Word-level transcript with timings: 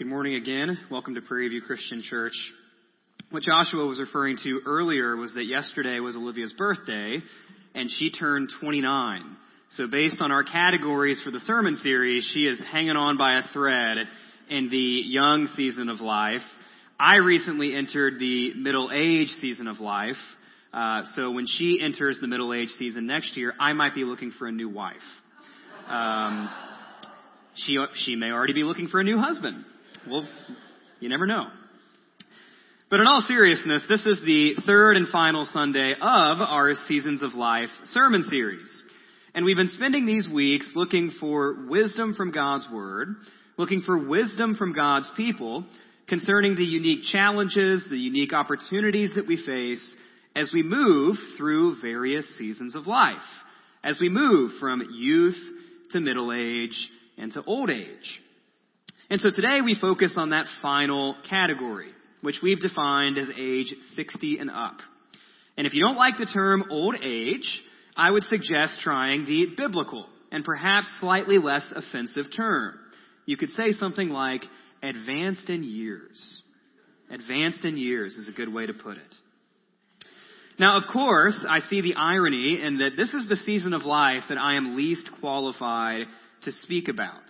Good 0.00 0.08
morning 0.08 0.36
again. 0.36 0.78
Welcome 0.90 1.14
to 1.16 1.20
Prairie 1.20 1.50
View 1.50 1.60
Christian 1.60 2.00
Church. 2.00 2.32
What 3.28 3.42
Joshua 3.42 3.84
was 3.84 4.00
referring 4.00 4.38
to 4.42 4.60
earlier 4.64 5.14
was 5.14 5.34
that 5.34 5.44
yesterday 5.44 6.00
was 6.00 6.16
Olivia's 6.16 6.54
birthday, 6.54 7.18
and 7.74 7.90
she 7.90 8.10
turned 8.10 8.48
29. 8.62 9.36
So 9.76 9.88
based 9.88 10.16
on 10.22 10.32
our 10.32 10.42
categories 10.42 11.20
for 11.22 11.30
the 11.30 11.40
sermon 11.40 11.76
series, 11.82 12.24
she 12.32 12.44
is 12.44 12.58
hanging 12.72 12.96
on 12.96 13.18
by 13.18 13.40
a 13.40 13.52
thread 13.52 13.98
in 14.48 14.70
the 14.70 15.02
young 15.04 15.50
season 15.54 15.90
of 15.90 16.00
life. 16.00 16.40
I 16.98 17.16
recently 17.16 17.76
entered 17.76 18.18
the 18.18 18.54
middle 18.54 18.90
age 18.94 19.28
season 19.42 19.68
of 19.68 19.80
life. 19.80 20.16
Uh, 20.72 21.02
so 21.14 21.30
when 21.32 21.44
she 21.46 21.78
enters 21.78 22.16
the 22.22 22.26
middle 22.26 22.54
age 22.54 22.70
season 22.78 23.06
next 23.06 23.36
year, 23.36 23.52
I 23.60 23.74
might 23.74 23.94
be 23.94 24.04
looking 24.04 24.30
for 24.30 24.46
a 24.46 24.52
new 24.52 24.70
wife. 24.70 24.96
Um, 25.88 26.48
she, 27.56 27.76
she 28.06 28.16
may 28.16 28.30
already 28.30 28.54
be 28.54 28.62
looking 28.62 28.88
for 28.88 28.98
a 28.98 29.04
new 29.04 29.18
husband. 29.18 29.66
Well, 30.08 30.26
you 30.98 31.10
never 31.10 31.26
know. 31.26 31.46
But 32.88 33.00
in 33.00 33.06
all 33.06 33.22
seriousness, 33.28 33.82
this 33.88 34.00
is 34.06 34.18
the 34.24 34.54
third 34.66 34.96
and 34.96 35.08
final 35.08 35.46
Sunday 35.52 35.92
of 35.92 36.40
our 36.40 36.72
Seasons 36.88 37.22
of 37.22 37.34
Life 37.34 37.68
sermon 37.90 38.24
series. 38.30 38.66
And 39.34 39.44
we've 39.44 39.58
been 39.58 39.68
spending 39.68 40.06
these 40.06 40.26
weeks 40.26 40.66
looking 40.74 41.12
for 41.20 41.66
wisdom 41.68 42.14
from 42.14 42.32
God's 42.32 42.66
Word, 42.72 43.14
looking 43.58 43.82
for 43.82 44.08
wisdom 44.08 44.56
from 44.56 44.72
God's 44.72 45.08
people 45.16 45.66
concerning 46.08 46.56
the 46.56 46.64
unique 46.64 47.04
challenges, 47.12 47.82
the 47.90 47.98
unique 47.98 48.32
opportunities 48.32 49.12
that 49.16 49.26
we 49.26 49.36
face 49.44 49.94
as 50.34 50.50
we 50.52 50.62
move 50.62 51.16
through 51.36 51.80
various 51.82 52.24
seasons 52.38 52.74
of 52.74 52.86
life, 52.86 53.16
as 53.84 53.98
we 54.00 54.08
move 54.08 54.52
from 54.58 54.82
youth 54.94 55.38
to 55.92 56.00
middle 56.00 56.32
age 56.32 56.88
and 57.18 57.32
to 57.34 57.44
old 57.44 57.68
age. 57.68 58.20
And 59.10 59.20
so 59.20 59.30
today 59.30 59.60
we 59.60 59.74
focus 59.74 60.14
on 60.16 60.30
that 60.30 60.46
final 60.62 61.16
category, 61.28 61.90
which 62.20 62.36
we've 62.42 62.60
defined 62.60 63.18
as 63.18 63.26
age 63.36 63.74
60 63.96 64.38
and 64.38 64.48
up. 64.48 64.76
And 65.56 65.66
if 65.66 65.74
you 65.74 65.84
don't 65.84 65.96
like 65.96 66.16
the 66.16 66.26
term 66.26 66.66
old 66.70 66.94
age, 67.02 67.60
I 67.96 68.12
would 68.12 68.22
suggest 68.24 68.78
trying 68.80 69.26
the 69.26 69.46
biblical 69.56 70.06
and 70.30 70.44
perhaps 70.44 70.86
slightly 71.00 71.38
less 71.38 71.64
offensive 71.74 72.26
term. 72.36 72.78
You 73.26 73.36
could 73.36 73.50
say 73.50 73.72
something 73.72 74.10
like 74.10 74.44
advanced 74.80 75.48
in 75.50 75.64
years. 75.64 76.42
Advanced 77.10 77.64
in 77.64 77.76
years 77.76 78.14
is 78.14 78.28
a 78.28 78.32
good 78.32 78.52
way 78.52 78.66
to 78.66 78.72
put 78.72 78.96
it. 78.96 79.14
Now, 80.56 80.76
of 80.76 80.84
course, 80.92 81.44
I 81.48 81.60
see 81.68 81.80
the 81.80 81.94
irony 81.96 82.62
in 82.62 82.78
that 82.78 82.96
this 82.96 83.10
is 83.10 83.28
the 83.28 83.38
season 83.38 83.72
of 83.72 83.82
life 83.82 84.24
that 84.28 84.38
I 84.38 84.54
am 84.54 84.76
least 84.76 85.08
qualified 85.20 86.06
to 86.44 86.52
speak 86.52 86.86
about. 86.86 87.22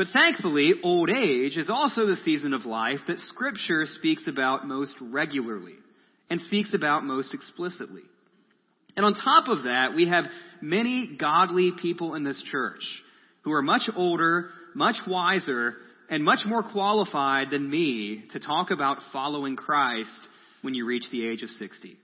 But 0.00 0.08
thankfully, 0.14 0.72
old 0.82 1.10
age 1.10 1.58
is 1.58 1.68
also 1.68 2.06
the 2.06 2.16
season 2.24 2.54
of 2.54 2.64
life 2.64 3.00
that 3.06 3.18
Scripture 3.28 3.84
speaks 3.84 4.26
about 4.26 4.66
most 4.66 4.94
regularly 4.98 5.74
and 6.30 6.40
speaks 6.40 6.72
about 6.72 7.04
most 7.04 7.34
explicitly. 7.34 8.00
And 8.96 9.04
on 9.04 9.12
top 9.12 9.48
of 9.48 9.64
that, 9.64 9.92
we 9.94 10.08
have 10.08 10.24
many 10.62 11.18
godly 11.18 11.72
people 11.82 12.14
in 12.14 12.24
this 12.24 12.42
church 12.50 12.80
who 13.42 13.52
are 13.52 13.60
much 13.60 13.90
older, 13.94 14.48
much 14.74 14.96
wiser, 15.06 15.74
and 16.08 16.24
much 16.24 16.46
more 16.46 16.62
qualified 16.62 17.50
than 17.50 17.68
me 17.68 18.24
to 18.32 18.40
talk 18.40 18.70
about 18.70 19.02
following 19.12 19.54
Christ 19.54 20.08
when 20.62 20.72
you 20.72 20.86
reach 20.86 21.04
the 21.12 21.28
age 21.28 21.42
of 21.42 21.50
60. 21.50 21.98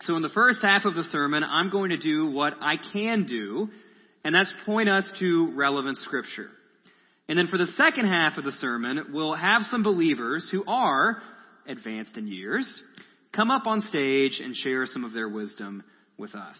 So 0.00 0.16
in 0.16 0.22
the 0.22 0.30
first 0.30 0.62
half 0.62 0.84
of 0.84 0.96
the 0.96 1.04
sermon, 1.04 1.44
I'm 1.44 1.70
going 1.70 1.90
to 1.90 1.96
do 1.96 2.28
what 2.28 2.54
I 2.60 2.74
can 2.92 3.24
do, 3.26 3.68
and 4.24 4.34
that's 4.34 4.52
point 4.66 4.88
us 4.88 5.08
to 5.20 5.52
relevant 5.54 5.98
scripture. 5.98 6.50
And 7.28 7.38
then 7.38 7.46
for 7.46 7.58
the 7.58 7.68
second 7.76 8.06
half 8.06 8.36
of 8.36 8.44
the 8.44 8.52
sermon, 8.52 9.06
we'll 9.12 9.34
have 9.34 9.62
some 9.70 9.82
believers 9.82 10.48
who 10.50 10.64
are 10.66 11.22
advanced 11.66 12.16
in 12.16 12.26
years 12.26 12.68
come 13.34 13.50
up 13.50 13.66
on 13.66 13.80
stage 13.80 14.40
and 14.42 14.54
share 14.54 14.86
some 14.86 15.04
of 15.04 15.12
their 15.12 15.28
wisdom 15.28 15.82
with 16.18 16.34
us. 16.34 16.58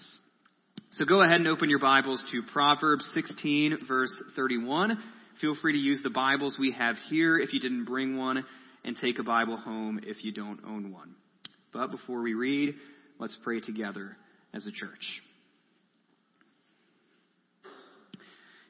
So 0.92 1.04
go 1.04 1.22
ahead 1.22 1.36
and 1.36 1.48
open 1.48 1.68
your 1.68 1.80
Bibles 1.80 2.24
to 2.32 2.42
Proverbs 2.52 3.08
16 3.14 3.78
verse 3.86 4.14
31. 4.36 4.98
Feel 5.40 5.56
free 5.60 5.72
to 5.72 5.78
use 5.78 6.02
the 6.02 6.10
Bibles 6.10 6.56
we 6.58 6.72
have 6.72 6.96
here 7.10 7.38
if 7.38 7.52
you 7.52 7.60
didn't 7.60 7.84
bring 7.84 8.16
one 8.16 8.44
and 8.84 8.96
take 9.00 9.18
a 9.18 9.24
Bible 9.24 9.56
home 9.56 10.00
if 10.02 10.24
you 10.24 10.32
don't 10.32 10.60
own 10.64 10.92
one. 10.92 11.14
But 11.72 11.90
before 11.90 12.22
we 12.22 12.34
read, 12.34 12.74
let's 13.18 13.36
pray 13.42 13.60
together 13.60 14.16
as 14.52 14.66
a 14.66 14.70
church. 14.70 15.22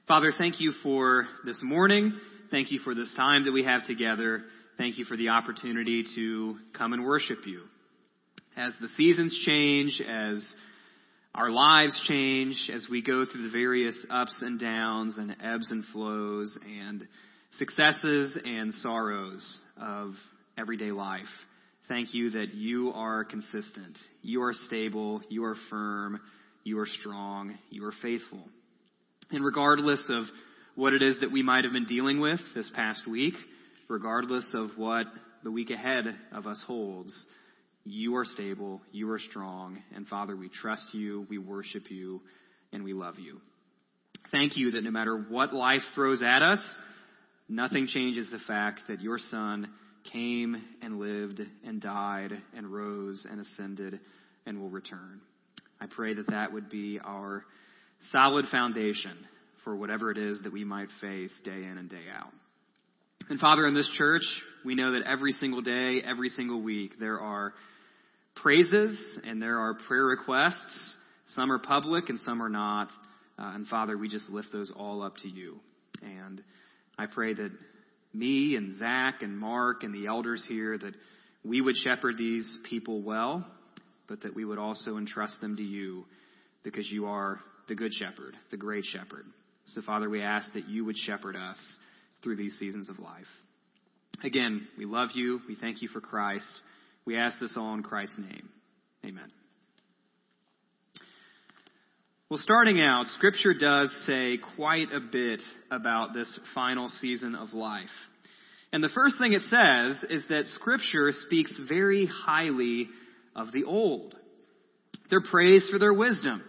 Father, 0.06 0.32
thank 0.36 0.60
you 0.60 0.72
for 0.82 1.26
this 1.46 1.58
morning. 1.62 2.12
Thank 2.50 2.70
you 2.70 2.78
for 2.80 2.94
this 2.94 3.10
time 3.16 3.46
that 3.46 3.52
we 3.52 3.64
have 3.64 3.86
together. 3.86 4.42
Thank 4.76 4.98
you 4.98 5.06
for 5.06 5.16
the 5.16 5.30
opportunity 5.30 6.04
to 6.14 6.58
come 6.74 6.92
and 6.92 7.06
worship 7.06 7.46
you. 7.46 7.62
As 8.54 8.74
the 8.82 8.88
seasons 8.98 9.34
change, 9.46 10.02
as 10.06 10.44
our 11.34 11.50
lives 11.50 11.98
change, 12.06 12.70
as 12.70 12.86
we 12.90 13.00
go 13.00 13.24
through 13.24 13.44
the 13.44 13.50
various 13.50 13.96
ups 14.10 14.36
and 14.42 14.60
downs 14.60 15.14
and 15.16 15.36
ebbs 15.42 15.70
and 15.70 15.86
flows 15.86 16.54
and 16.66 17.08
successes 17.58 18.36
and 18.44 18.74
sorrows 18.74 19.58
of 19.80 20.12
everyday 20.58 20.92
life, 20.92 21.22
thank 21.88 22.12
you 22.12 22.28
that 22.32 22.52
you 22.52 22.90
are 22.90 23.24
consistent. 23.24 23.96
You 24.20 24.42
are 24.42 24.52
stable. 24.66 25.22
You 25.30 25.44
are 25.46 25.56
firm. 25.70 26.20
You 26.62 26.78
are 26.80 26.86
strong. 27.00 27.56
You 27.70 27.86
are 27.86 27.94
faithful. 28.02 28.46
And 29.30 29.44
regardless 29.44 30.04
of 30.08 30.24
what 30.74 30.92
it 30.92 31.02
is 31.02 31.20
that 31.20 31.32
we 31.32 31.42
might 31.42 31.64
have 31.64 31.72
been 31.72 31.86
dealing 31.86 32.20
with 32.20 32.40
this 32.54 32.70
past 32.74 33.06
week, 33.06 33.34
regardless 33.88 34.46
of 34.54 34.70
what 34.76 35.06
the 35.42 35.50
week 35.50 35.70
ahead 35.70 36.04
of 36.32 36.46
us 36.46 36.62
holds, 36.66 37.14
you 37.84 38.16
are 38.16 38.24
stable, 38.24 38.80
you 38.92 39.10
are 39.10 39.18
strong, 39.18 39.82
and 39.94 40.06
Father, 40.08 40.34
we 40.36 40.48
trust 40.48 40.86
you, 40.92 41.26
we 41.28 41.38
worship 41.38 41.90
you, 41.90 42.22
and 42.72 42.82
we 42.82 42.94
love 42.94 43.18
you. 43.18 43.40
Thank 44.32 44.56
you 44.56 44.72
that 44.72 44.82
no 44.82 44.90
matter 44.90 45.16
what 45.28 45.52
life 45.52 45.82
throws 45.94 46.22
at 46.22 46.42
us, 46.42 46.60
nothing 47.48 47.86
changes 47.86 48.30
the 48.30 48.38
fact 48.38 48.80
that 48.88 49.02
your 49.02 49.18
Son 49.18 49.68
came 50.12 50.56
and 50.82 50.98
lived 50.98 51.40
and 51.64 51.80
died 51.80 52.32
and 52.56 52.66
rose 52.66 53.26
and 53.30 53.40
ascended 53.40 54.00
and 54.46 54.60
will 54.60 54.70
return. 54.70 55.20
I 55.80 55.86
pray 55.86 56.14
that 56.14 56.30
that 56.30 56.52
would 56.52 56.70
be 56.70 56.98
our 57.04 57.44
solid 58.10 58.46
foundation 58.50 59.16
for 59.64 59.74
whatever 59.74 60.10
it 60.10 60.18
is 60.18 60.40
that 60.42 60.52
we 60.52 60.64
might 60.64 60.88
face 61.00 61.32
day 61.44 61.64
in 61.64 61.78
and 61.78 61.88
day 61.88 62.04
out. 62.14 62.32
And 63.30 63.40
Father, 63.40 63.66
in 63.66 63.74
this 63.74 63.88
church, 63.96 64.22
we 64.64 64.74
know 64.74 64.92
that 64.92 65.06
every 65.06 65.32
single 65.32 65.62
day, 65.62 66.02
every 66.06 66.28
single 66.28 66.60
week, 66.60 66.98
there 67.00 67.20
are 67.20 67.54
praises 68.36 68.98
and 69.24 69.40
there 69.40 69.58
are 69.58 69.74
prayer 69.86 70.04
requests. 70.04 70.94
Some 71.34 71.50
are 71.50 71.58
public 71.58 72.10
and 72.10 72.18
some 72.20 72.42
are 72.42 72.50
not. 72.50 72.88
Uh, 73.38 73.52
and 73.54 73.66
Father, 73.66 73.96
we 73.96 74.08
just 74.08 74.28
lift 74.28 74.48
those 74.52 74.70
all 74.76 75.02
up 75.02 75.16
to 75.18 75.28
you. 75.28 75.58
And 76.02 76.42
I 76.98 77.06
pray 77.06 77.32
that 77.34 77.50
me 78.12 78.56
and 78.56 78.78
Zach 78.78 79.22
and 79.22 79.38
Mark 79.38 79.82
and 79.82 79.94
the 79.94 80.06
elders 80.06 80.44
here, 80.46 80.76
that 80.76 80.94
we 81.44 81.60
would 81.60 81.76
shepherd 81.76 82.16
these 82.16 82.58
people 82.68 83.02
well, 83.02 83.46
but 84.06 84.22
that 84.22 84.34
we 84.34 84.44
would 84.44 84.58
also 84.58 84.96
entrust 84.98 85.40
them 85.40 85.56
to 85.56 85.62
you 85.62 86.04
because 86.62 86.88
you 86.90 87.06
are 87.06 87.40
the 87.68 87.74
Good 87.74 87.92
Shepherd, 87.94 88.36
the 88.50 88.56
Great 88.56 88.84
Shepherd. 88.84 89.26
So, 89.66 89.82
Father, 89.82 90.10
we 90.10 90.22
ask 90.22 90.52
that 90.54 90.68
you 90.68 90.84
would 90.84 90.96
shepherd 90.96 91.36
us 91.36 91.58
through 92.22 92.36
these 92.36 92.56
seasons 92.58 92.88
of 92.88 92.98
life. 92.98 93.26
Again, 94.22 94.66
we 94.78 94.84
love 94.84 95.10
you. 95.14 95.40
We 95.48 95.56
thank 95.56 95.82
you 95.82 95.88
for 95.88 96.00
Christ. 96.00 96.46
We 97.04 97.16
ask 97.16 97.38
this 97.40 97.54
all 97.56 97.74
in 97.74 97.82
Christ's 97.82 98.18
name. 98.18 98.48
Amen. 99.04 99.30
Well, 102.30 102.40
starting 102.42 102.80
out, 102.80 103.06
Scripture 103.08 103.54
does 103.54 103.94
say 104.06 104.38
quite 104.56 104.88
a 104.92 105.00
bit 105.00 105.40
about 105.70 106.14
this 106.14 106.38
final 106.54 106.88
season 106.88 107.34
of 107.34 107.52
life. 107.52 107.88
And 108.72 108.82
the 108.82 108.88
first 108.88 109.16
thing 109.18 109.34
it 109.34 109.42
says 109.42 110.10
is 110.10 110.24
that 110.30 110.46
Scripture 110.46 111.12
speaks 111.26 111.52
very 111.68 112.06
highly 112.06 112.88
of 113.36 113.52
the 113.52 113.64
old. 113.64 114.14
They're 115.10 115.20
praised 115.20 115.70
for 115.70 115.78
their 115.78 115.92
wisdom. 115.92 116.42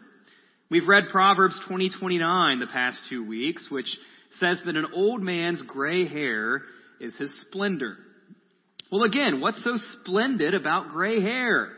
We've 0.75 0.89
read 0.89 1.07
Proverbs 1.07 1.57
20:29 1.69 2.59
the 2.59 2.67
past 2.67 3.01
two 3.07 3.25
weeks, 3.25 3.71
which 3.71 3.87
says 4.41 4.59
that 4.65 4.75
an 4.75 4.87
old 4.93 5.23
man's 5.23 5.61
gray 5.61 6.05
hair 6.05 6.63
is 6.99 7.15
his 7.15 7.33
splendor. 7.43 7.97
Well, 8.91 9.03
again, 9.03 9.39
what's 9.39 9.63
so 9.63 9.77
splendid 9.93 10.53
about 10.53 10.89
gray 10.89 11.21
hair? 11.21 11.71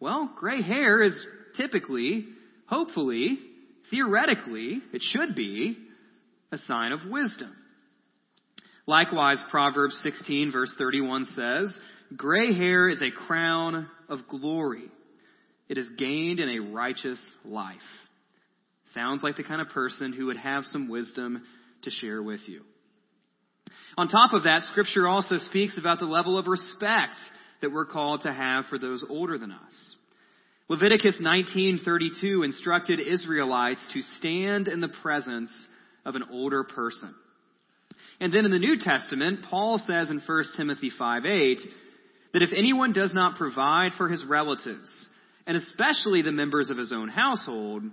Well, 0.00 0.32
gray 0.34 0.62
hair 0.62 1.02
is 1.02 1.26
typically, 1.58 2.24
hopefully, 2.64 3.38
theoretically, 3.90 4.80
it 4.94 5.02
should 5.02 5.34
be 5.34 5.76
a 6.50 6.56
sign 6.66 6.92
of 6.92 7.00
wisdom. 7.04 7.54
Likewise, 8.86 9.44
Proverbs 9.50 10.00
16 10.02 10.52
verse 10.52 10.72
31 10.78 11.26
says, 11.36 11.78
gray 12.16 12.54
hair 12.54 12.88
is 12.88 13.02
a 13.02 13.10
crown 13.10 13.90
of 14.08 14.26
glory. 14.26 14.90
It 15.68 15.76
is 15.76 15.90
gained 15.98 16.40
in 16.40 16.48
a 16.48 16.72
righteous 16.72 17.20
life. 17.44 17.76
Sounds 18.96 19.22
like 19.22 19.36
the 19.36 19.44
kind 19.44 19.60
of 19.60 19.68
person 19.68 20.14
who 20.14 20.26
would 20.26 20.38
have 20.38 20.64
some 20.64 20.88
wisdom 20.88 21.42
to 21.82 21.90
share 21.90 22.22
with 22.22 22.40
you. 22.48 22.62
On 23.98 24.08
top 24.08 24.32
of 24.32 24.44
that, 24.44 24.62
scripture 24.72 25.06
also 25.06 25.36
speaks 25.36 25.76
about 25.76 25.98
the 25.98 26.06
level 26.06 26.38
of 26.38 26.46
respect 26.46 27.18
that 27.60 27.70
we're 27.70 27.84
called 27.84 28.22
to 28.22 28.32
have 28.32 28.64
for 28.66 28.78
those 28.78 29.04
older 29.06 29.36
than 29.36 29.52
us. 29.52 29.94
Leviticus 30.68 31.20
19:32 31.20 32.42
instructed 32.42 32.98
Israelites 32.98 33.86
to 33.92 34.00
stand 34.18 34.66
in 34.66 34.80
the 34.80 34.88
presence 34.88 35.50
of 36.06 36.16
an 36.16 36.24
older 36.30 36.64
person. 36.64 37.14
And 38.18 38.32
then 38.32 38.46
in 38.46 38.50
the 38.50 38.58
New 38.58 38.78
Testament, 38.78 39.42
Paul 39.42 39.78
says 39.78 40.10
in 40.10 40.20
1 40.20 40.56
Timothy 40.56 40.90
5:8 40.90 41.60
that 42.32 42.42
if 42.42 42.50
anyone 42.52 42.92
does 42.92 43.12
not 43.12 43.36
provide 43.36 43.92
for 43.94 44.08
his 44.08 44.24
relatives, 44.24 44.88
and 45.46 45.56
especially 45.56 46.22
the 46.22 46.32
members 46.32 46.70
of 46.70 46.78
his 46.78 46.92
own 46.92 47.08
household, 47.08 47.84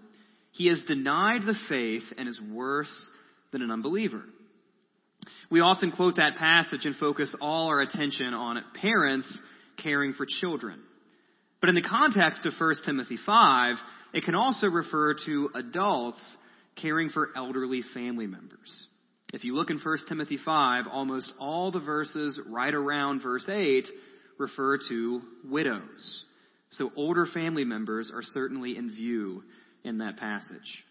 he 0.53 0.67
has 0.69 0.81
denied 0.87 1.41
the 1.45 1.55
faith 1.67 2.03
and 2.17 2.27
is 2.27 2.39
worse 2.51 2.91
than 3.51 3.61
an 3.61 3.71
unbeliever. 3.71 4.23
We 5.49 5.61
often 5.61 5.91
quote 5.91 6.17
that 6.17 6.35
passage 6.35 6.85
and 6.85 6.95
focus 6.95 7.33
all 7.41 7.67
our 7.67 7.81
attention 7.81 8.33
on 8.33 8.63
parents 8.79 9.27
caring 9.81 10.13
for 10.13 10.25
children. 10.41 10.79
But 11.59 11.69
in 11.69 11.75
the 11.75 11.81
context 11.81 12.45
of 12.45 12.53
1 12.57 12.75
Timothy 12.85 13.17
5, 13.25 13.75
it 14.13 14.23
can 14.23 14.35
also 14.35 14.67
refer 14.67 15.15
to 15.25 15.49
adults 15.55 16.19
caring 16.81 17.09
for 17.09 17.29
elderly 17.35 17.81
family 17.93 18.27
members. 18.27 18.87
If 19.33 19.43
you 19.43 19.55
look 19.55 19.71
in 19.71 19.79
1 19.79 19.97
Timothy 20.07 20.37
5, 20.43 20.85
almost 20.91 21.31
all 21.39 21.71
the 21.71 21.79
verses 21.79 22.39
right 22.47 22.73
around 22.73 23.23
verse 23.23 23.47
8 23.49 23.87
refer 24.37 24.77
to 24.89 25.21
widows. 25.45 26.23
So 26.71 26.91
older 26.95 27.25
family 27.25 27.63
members 27.63 28.11
are 28.13 28.23
certainly 28.23 28.77
in 28.77 28.91
view 28.91 29.43
in 29.83 29.99
that 29.99 30.17
passage. 30.17 30.83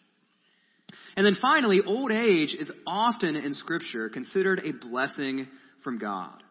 And 1.17 1.27
then 1.27 1.37
finally, 1.41 1.81
old 1.85 2.11
age 2.11 2.55
is 2.59 2.71
often 2.87 3.37
in 3.37 3.55
Scripture 3.55 4.09
considered 4.09 4.63
a 4.65 4.73
blessing 4.73 5.49
from 5.85 5.99
God. 5.99 6.43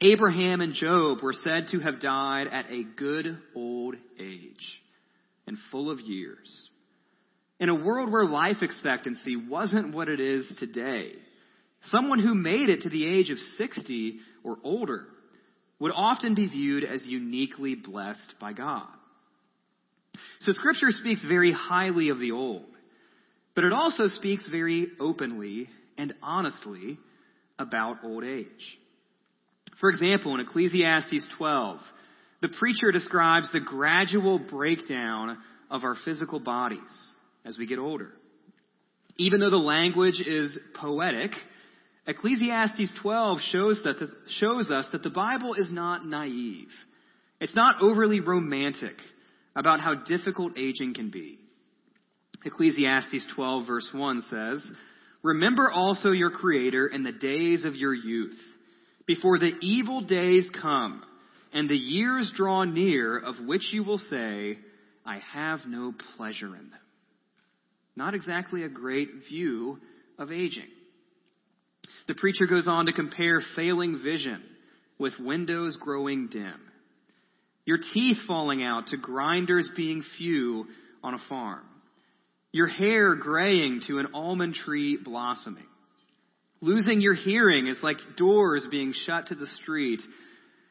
Abraham 0.00 0.60
and 0.60 0.74
Job 0.74 1.22
were 1.22 1.32
said 1.32 1.68
to 1.70 1.80
have 1.80 2.00
died 2.00 2.48
at 2.48 2.70
a 2.70 2.82
good 2.82 3.38
old 3.54 3.94
age 4.18 4.80
and 5.46 5.56
full 5.70 5.90
of 5.90 6.00
years. 6.00 6.68
In 7.60 7.68
a 7.68 7.74
world 7.74 8.10
where 8.10 8.24
life 8.24 8.62
expectancy 8.62 9.36
wasn't 9.36 9.94
what 9.94 10.08
it 10.08 10.18
is 10.18 10.44
today, 10.58 11.12
someone 11.84 12.18
who 12.18 12.34
made 12.34 12.68
it 12.68 12.82
to 12.82 12.90
the 12.90 13.06
age 13.06 13.30
of 13.30 13.38
60 13.56 14.18
or 14.42 14.58
older 14.64 15.06
would 15.78 15.92
often 15.94 16.34
be 16.34 16.48
viewed 16.48 16.84
as 16.84 17.06
uniquely 17.06 17.76
blessed 17.76 18.34
by 18.40 18.52
God. 18.52 18.88
So 20.44 20.52
scripture 20.52 20.90
speaks 20.90 21.24
very 21.24 21.52
highly 21.52 22.08
of 22.08 22.18
the 22.18 22.32
old. 22.32 22.64
But 23.54 23.64
it 23.64 23.72
also 23.72 24.08
speaks 24.08 24.44
very 24.50 24.88
openly 24.98 25.68
and 25.98 26.14
honestly 26.22 26.98
about 27.58 27.98
old 28.02 28.24
age. 28.24 28.78
For 29.78 29.90
example, 29.90 30.34
in 30.34 30.40
Ecclesiastes 30.40 31.26
12, 31.36 31.78
the 32.40 32.48
preacher 32.48 32.90
describes 32.90 33.50
the 33.52 33.60
gradual 33.60 34.38
breakdown 34.38 35.38
of 35.70 35.84
our 35.84 35.96
physical 36.04 36.40
bodies 36.40 36.80
as 37.44 37.56
we 37.58 37.66
get 37.66 37.78
older. 37.78 38.10
Even 39.18 39.40
though 39.40 39.50
the 39.50 39.56
language 39.56 40.20
is 40.20 40.58
poetic, 40.74 41.32
Ecclesiastes 42.06 42.90
12 43.00 43.38
shows, 43.50 43.82
that 43.84 43.98
the, 43.98 44.10
shows 44.40 44.70
us 44.70 44.86
that 44.92 45.02
the 45.02 45.10
Bible 45.10 45.54
is 45.54 45.70
not 45.70 46.04
naive. 46.04 46.68
It's 47.38 47.54
not 47.54 47.82
overly 47.82 48.20
romantic 48.20 48.96
about 49.54 49.80
how 49.80 49.94
difficult 49.94 50.58
aging 50.58 50.94
can 50.94 51.10
be. 51.10 51.38
Ecclesiastes 52.44 53.26
12 53.34 53.66
verse 53.66 53.88
1 53.92 54.22
says, 54.30 54.70
Remember 55.22 55.70
also 55.70 56.10
your 56.10 56.30
Creator 56.30 56.88
in 56.88 57.04
the 57.04 57.12
days 57.12 57.64
of 57.64 57.76
your 57.76 57.94
youth, 57.94 58.36
before 59.06 59.38
the 59.38 59.52
evil 59.60 60.00
days 60.00 60.48
come, 60.60 61.02
and 61.52 61.68
the 61.68 61.76
years 61.76 62.32
draw 62.34 62.64
near 62.64 63.18
of 63.18 63.36
which 63.46 63.72
you 63.72 63.84
will 63.84 63.98
say, 63.98 64.58
I 65.04 65.20
have 65.32 65.60
no 65.66 65.92
pleasure 66.16 66.46
in 66.46 66.70
them. 66.70 66.80
Not 67.94 68.14
exactly 68.14 68.64
a 68.64 68.68
great 68.68 69.10
view 69.28 69.78
of 70.18 70.32
aging. 70.32 70.68
The 72.08 72.14
preacher 72.14 72.46
goes 72.46 72.66
on 72.66 72.86
to 72.86 72.92
compare 72.92 73.42
failing 73.54 74.00
vision 74.02 74.42
with 74.98 75.12
windows 75.20 75.76
growing 75.80 76.28
dim. 76.28 76.60
Your 77.64 77.78
teeth 77.94 78.18
falling 78.26 78.62
out 78.62 78.88
to 78.88 78.96
grinders 78.96 79.68
being 79.76 80.02
few 80.18 80.66
on 81.02 81.14
a 81.14 81.18
farm 81.28 81.64
your 82.52 82.66
hair 82.66 83.16
graying 83.16 83.80
to 83.86 83.98
an 83.98 84.08
almond 84.12 84.54
tree 84.54 84.98
blossoming. 85.02 85.66
Losing 86.60 87.00
your 87.00 87.14
hearing 87.14 87.66
is 87.66 87.80
like 87.82 87.96
doors 88.16 88.66
being 88.70 88.92
shut 89.06 89.28
to 89.28 89.34
the 89.34 89.48
street. 89.62 90.00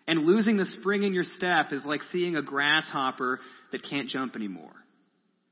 And 0.07 0.25
losing 0.25 0.57
the 0.57 0.65
spring 0.65 1.03
in 1.03 1.13
your 1.13 1.23
step 1.23 1.71
is 1.71 1.83
like 1.83 2.01
seeing 2.11 2.35
a 2.35 2.41
grasshopper 2.41 3.39
that 3.71 3.83
can't 3.83 4.07
jump 4.07 4.35
anymore. 4.35 4.71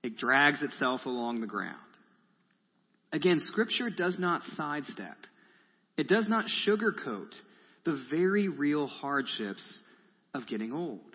It 0.04 0.18
drags 0.18 0.62
itself 0.62 1.06
along 1.06 1.42
the 1.42 1.48
ground. 1.48 1.76
Again, 3.12 3.42
scripture 3.48 3.90
does 3.90 4.18
not 4.20 4.44
sidestep. 4.56 5.18
It 5.98 6.08
does 6.08 6.30
not 6.30 6.46
sugarcoat 6.66 7.34
the 7.86 8.02
very 8.12 8.48
real 8.48 8.88
hardships 8.88 9.64
of 10.34 10.48
getting 10.48 10.72
old. 10.72 11.09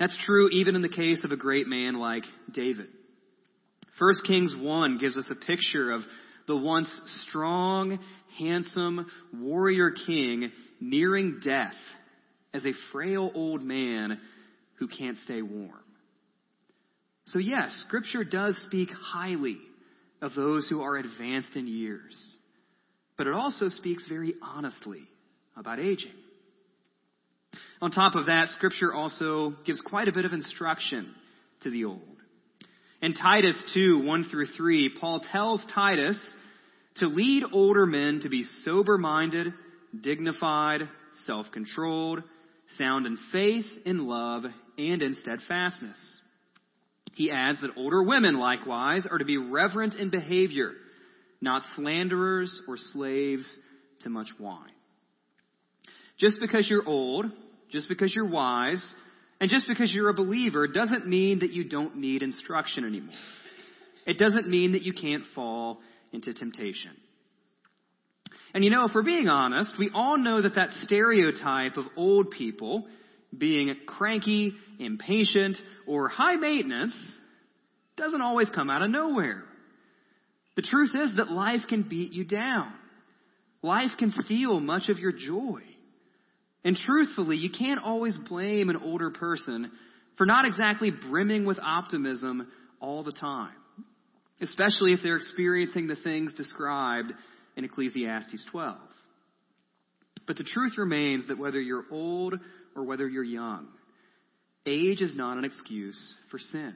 That's 0.00 0.16
true 0.24 0.48
even 0.48 0.74
in 0.74 0.82
the 0.82 0.88
case 0.88 1.22
of 1.24 1.30
a 1.30 1.36
great 1.36 1.68
man 1.68 2.00
like 2.00 2.24
David. 2.50 2.88
1 3.98 4.14
Kings 4.26 4.54
1 4.58 4.96
gives 4.96 5.18
us 5.18 5.26
a 5.30 5.34
picture 5.34 5.90
of 5.90 6.00
the 6.46 6.56
once 6.56 6.88
strong, 7.28 7.98
handsome 8.38 9.06
warrior 9.34 9.90
king 10.06 10.50
nearing 10.80 11.40
death 11.44 11.74
as 12.54 12.64
a 12.64 12.72
frail 12.90 13.30
old 13.34 13.62
man 13.62 14.18
who 14.76 14.88
can't 14.88 15.18
stay 15.24 15.42
warm. 15.42 15.84
So 17.26 17.38
yes, 17.38 17.70
scripture 17.86 18.24
does 18.24 18.58
speak 18.66 18.88
highly 19.12 19.58
of 20.22 20.34
those 20.34 20.66
who 20.66 20.80
are 20.80 20.96
advanced 20.96 21.54
in 21.56 21.66
years, 21.66 22.18
but 23.18 23.26
it 23.26 23.34
also 23.34 23.68
speaks 23.68 24.06
very 24.08 24.32
honestly 24.42 25.02
about 25.58 25.78
aging. 25.78 26.14
On 27.82 27.90
top 27.90 28.14
of 28.14 28.26
that, 28.26 28.48
scripture 28.56 28.92
also 28.92 29.54
gives 29.64 29.80
quite 29.80 30.08
a 30.08 30.12
bit 30.12 30.24
of 30.24 30.32
instruction 30.32 31.14
to 31.62 31.70
the 31.70 31.86
old. 31.86 32.00
In 33.00 33.14
Titus 33.14 33.56
2, 33.72 34.04
1 34.04 34.28
through 34.30 34.46
3, 34.56 34.96
Paul 35.00 35.20
tells 35.32 35.64
Titus 35.74 36.18
to 36.96 37.06
lead 37.06 37.44
older 37.52 37.86
men 37.86 38.20
to 38.22 38.28
be 38.28 38.44
sober 38.64 38.98
minded, 38.98 39.54
dignified, 39.98 40.82
self 41.26 41.46
controlled, 41.52 42.22
sound 42.76 43.06
in 43.06 43.16
faith, 43.32 43.64
in 43.86 44.06
love, 44.06 44.44
and 44.76 45.02
in 45.02 45.16
steadfastness. 45.22 45.98
He 47.14 47.30
adds 47.30 47.60
that 47.62 47.76
older 47.76 48.02
women 48.02 48.38
likewise 48.38 49.06
are 49.10 49.18
to 49.18 49.24
be 49.24 49.38
reverent 49.38 49.94
in 49.94 50.10
behavior, 50.10 50.72
not 51.40 51.62
slanderers 51.76 52.60
or 52.68 52.76
slaves 52.76 53.48
to 54.02 54.10
much 54.10 54.28
wine. 54.38 54.70
Just 56.18 56.38
because 56.40 56.68
you're 56.68 56.86
old, 56.86 57.26
just 57.72 57.88
because 57.88 58.14
you're 58.14 58.28
wise, 58.28 58.84
and 59.40 59.50
just 59.50 59.66
because 59.66 59.92
you're 59.92 60.10
a 60.10 60.14
believer 60.14 60.66
doesn't 60.66 61.06
mean 61.06 61.40
that 61.40 61.52
you 61.52 61.64
don't 61.64 61.96
need 61.96 62.22
instruction 62.22 62.84
anymore. 62.84 63.14
It 64.06 64.18
doesn't 64.18 64.48
mean 64.48 64.72
that 64.72 64.82
you 64.82 64.92
can't 64.92 65.24
fall 65.34 65.80
into 66.12 66.34
temptation. 66.34 66.92
And 68.52 68.64
you 68.64 68.70
know, 68.70 68.84
if 68.84 68.92
we're 68.94 69.02
being 69.02 69.28
honest, 69.28 69.72
we 69.78 69.90
all 69.94 70.18
know 70.18 70.42
that 70.42 70.56
that 70.56 70.70
stereotype 70.82 71.76
of 71.76 71.84
old 71.96 72.30
people 72.30 72.86
being 73.36 73.74
cranky, 73.86 74.54
impatient, 74.78 75.56
or 75.86 76.08
high 76.08 76.36
maintenance 76.36 76.94
doesn't 77.96 78.20
always 78.20 78.50
come 78.50 78.70
out 78.70 78.82
of 78.82 78.90
nowhere. 78.90 79.44
The 80.56 80.62
truth 80.62 80.90
is 80.94 81.16
that 81.16 81.30
life 81.30 81.62
can 81.68 81.88
beat 81.88 82.12
you 82.12 82.24
down. 82.24 82.72
Life 83.62 83.92
can 83.98 84.12
steal 84.18 84.58
much 84.58 84.88
of 84.88 84.98
your 84.98 85.12
joy. 85.12 85.62
And 86.64 86.76
truthfully, 86.76 87.36
you 87.36 87.50
can't 87.50 87.82
always 87.82 88.16
blame 88.16 88.68
an 88.68 88.76
older 88.76 89.10
person 89.10 89.70
for 90.16 90.26
not 90.26 90.44
exactly 90.44 90.90
brimming 90.90 91.46
with 91.46 91.58
optimism 91.58 92.48
all 92.80 93.02
the 93.02 93.12
time, 93.12 93.54
especially 94.40 94.92
if 94.92 95.00
they're 95.02 95.16
experiencing 95.16 95.86
the 95.86 95.96
things 95.96 96.34
described 96.34 97.12
in 97.56 97.64
Ecclesiastes 97.64 98.44
12. 98.50 98.76
But 100.26 100.36
the 100.36 100.44
truth 100.44 100.74
remains 100.76 101.28
that 101.28 101.38
whether 101.38 101.60
you're 101.60 101.86
old 101.90 102.38
or 102.76 102.84
whether 102.84 103.08
you're 103.08 103.24
young, 103.24 103.68
age 104.66 105.00
is 105.00 105.16
not 105.16 105.38
an 105.38 105.44
excuse 105.44 106.14
for 106.30 106.38
sin. 106.38 106.74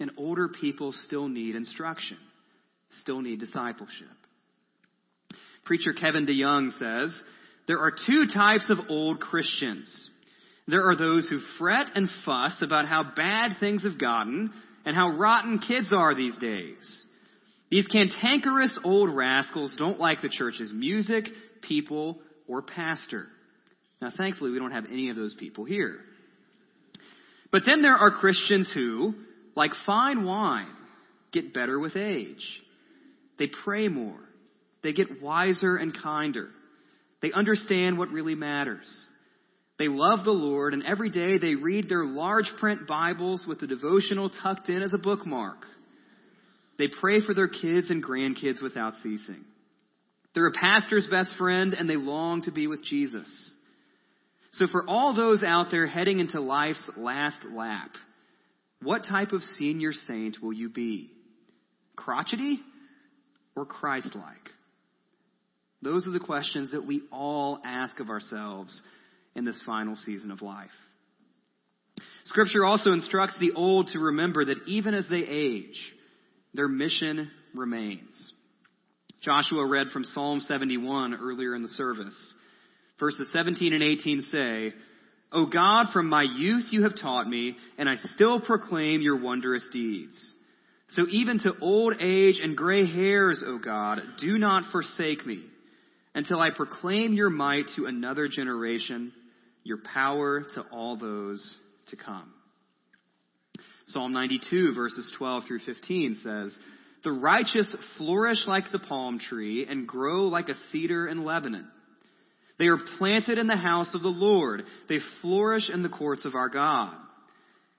And 0.00 0.10
older 0.16 0.48
people 0.48 0.92
still 0.92 1.28
need 1.28 1.54
instruction, 1.54 2.18
still 3.00 3.20
need 3.20 3.38
discipleship. 3.38 4.08
Preacher 5.64 5.92
Kevin 5.92 6.26
DeYoung 6.26 6.72
says, 6.72 7.16
there 7.66 7.78
are 7.78 7.90
two 7.90 8.26
types 8.32 8.70
of 8.70 8.78
old 8.88 9.20
Christians. 9.20 10.10
There 10.66 10.88
are 10.88 10.96
those 10.96 11.28
who 11.28 11.40
fret 11.58 11.88
and 11.94 12.08
fuss 12.24 12.56
about 12.62 12.88
how 12.88 13.04
bad 13.16 13.56
things 13.60 13.84
have 13.84 13.98
gotten 13.98 14.52
and 14.84 14.94
how 14.94 15.10
rotten 15.10 15.58
kids 15.58 15.92
are 15.92 16.14
these 16.14 16.36
days. 16.38 17.04
These 17.70 17.86
cantankerous 17.86 18.76
old 18.84 19.14
rascals 19.14 19.74
don't 19.78 19.98
like 19.98 20.22
the 20.22 20.28
church's 20.28 20.70
music, 20.72 21.26
people, 21.62 22.18
or 22.46 22.62
pastor. 22.62 23.26
Now, 24.00 24.10
thankfully, 24.16 24.50
we 24.50 24.58
don't 24.58 24.72
have 24.72 24.86
any 24.90 25.10
of 25.10 25.16
those 25.16 25.34
people 25.34 25.64
here. 25.64 25.98
But 27.50 27.62
then 27.66 27.82
there 27.82 27.96
are 27.96 28.10
Christians 28.10 28.70
who, 28.72 29.14
like 29.56 29.70
fine 29.86 30.24
wine, 30.24 30.74
get 31.32 31.54
better 31.54 31.78
with 31.78 31.96
age. 31.96 32.44
They 33.38 33.48
pray 33.64 33.88
more. 33.88 34.20
They 34.82 34.92
get 34.92 35.22
wiser 35.22 35.76
and 35.76 35.96
kinder. 35.96 36.50
They 37.24 37.32
understand 37.32 37.96
what 37.96 38.10
really 38.10 38.34
matters. 38.34 38.84
They 39.78 39.88
love 39.88 40.26
the 40.26 40.30
Lord, 40.30 40.74
and 40.74 40.84
every 40.84 41.08
day 41.08 41.38
they 41.38 41.54
read 41.54 41.88
their 41.88 42.04
large 42.04 42.52
print 42.60 42.86
Bibles 42.86 43.46
with 43.48 43.60
the 43.60 43.66
devotional 43.66 44.28
tucked 44.28 44.68
in 44.68 44.82
as 44.82 44.92
a 44.92 44.98
bookmark. 44.98 45.64
They 46.76 46.88
pray 47.00 47.24
for 47.24 47.32
their 47.32 47.48
kids 47.48 47.88
and 47.88 48.04
grandkids 48.04 48.62
without 48.62 48.92
ceasing. 49.02 49.42
They're 50.34 50.48
a 50.48 50.52
pastor's 50.52 51.06
best 51.06 51.34
friend, 51.38 51.72
and 51.72 51.88
they 51.88 51.96
long 51.96 52.42
to 52.42 52.52
be 52.52 52.66
with 52.66 52.84
Jesus. 52.84 53.28
So 54.52 54.66
for 54.70 54.86
all 54.86 55.16
those 55.16 55.42
out 55.42 55.68
there 55.70 55.86
heading 55.86 56.18
into 56.18 56.42
life's 56.42 56.90
last 56.94 57.40
lap, 57.50 57.92
what 58.82 59.06
type 59.06 59.32
of 59.32 59.40
senior 59.58 59.94
saint 60.06 60.42
will 60.42 60.52
you 60.52 60.68
be? 60.68 61.08
Crotchety 61.96 62.60
or 63.56 63.64
Christ-like? 63.64 64.50
Those 65.84 66.06
are 66.06 66.12
the 66.12 66.18
questions 66.18 66.70
that 66.70 66.86
we 66.86 67.02
all 67.12 67.60
ask 67.62 68.00
of 68.00 68.08
ourselves 68.08 68.80
in 69.36 69.44
this 69.44 69.60
final 69.66 69.96
season 69.96 70.30
of 70.30 70.40
life. 70.40 70.70
Scripture 72.24 72.64
also 72.64 72.92
instructs 72.92 73.36
the 73.38 73.52
old 73.52 73.88
to 73.88 73.98
remember 73.98 74.46
that 74.46 74.66
even 74.66 74.94
as 74.94 75.04
they 75.10 75.18
age, 75.18 75.78
their 76.54 76.68
mission 76.68 77.30
remains. 77.54 78.32
Joshua 79.20 79.66
read 79.66 79.88
from 79.92 80.04
Psalm 80.04 80.40
71 80.40 81.16
earlier 81.16 81.54
in 81.54 81.62
the 81.62 81.68
service. 81.68 82.16
Verses 82.98 83.28
17 83.34 83.74
and 83.74 83.82
18 83.82 84.22
say, 84.32 84.72
O 85.32 85.46
God, 85.46 85.88
from 85.92 86.08
my 86.08 86.22
youth 86.22 86.66
you 86.70 86.84
have 86.84 86.98
taught 86.98 87.28
me, 87.28 87.56
and 87.76 87.90
I 87.90 87.96
still 88.14 88.40
proclaim 88.40 89.02
your 89.02 89.20
wondrous 89.20 89.64
deeds. 89.70 90.16
So 90.90 91.02
even 91.10 91.40
to 91.40 91.52
old 91.60 91.94
age 92.00 92.40
and 92.42 92.56
gray 92.56 92.86
hairs, 92.86 93.42
O 93.46 93.58
God, 93.58 94.00
do 94.20 94.38
not 94.38 94.70
forsake 94.72 95.26
me 95.26 95.42
until 96.14 96.40
I 96.40 96.50
proclaim 96.54 97.12
your 97.12 97.30
might 97.30 97.66
to 97.76 97.86
another 97.86 98.28
generation, 98.28 99.12
your 99.64 99.78
power 99.78 100.42
to 100.54 100.62
all 100.72 100.96
those 100.96 101.56
to 101.88 101.96
come. 101.96 102.32
Psalm 103.88 104.12
92 104.12 104.74
verses 104.74 105.10
12 105.18 105.44
through 105.46 105.60
15 105.60 106.20
says, 106.22 106.56
The 107.02 107.12
righteous 107.12 107.74
flourish 107.98 108.46
like 108.46 108.72
the 108.72 108.78
palm 108.78 109.18
tree 109.18 109.66
and 109.68 109.86
grow 109.86 110.24
like 110.24 110.48
a 110.48 110.54
cedar 110.72 111.06
in 111.06 111.24
Lebanon. 111.24 111.68
They 112.58 112.66
are 112.66 112.78
planted 112.98 113.38
in 113.38 113.46
the 113.46 113.56
house 113.56 113.94
of 113.94 114.02
the 114.02 114.08
Lord. 114.08 114.62
They 114.88 114.98
flourish 115.20 115.68
in 115.72 115.82
the 115.82 115.88
courts 115.88 116.24
of 116.24 116.34
our 116.34 116.48
God. 116.48 116.94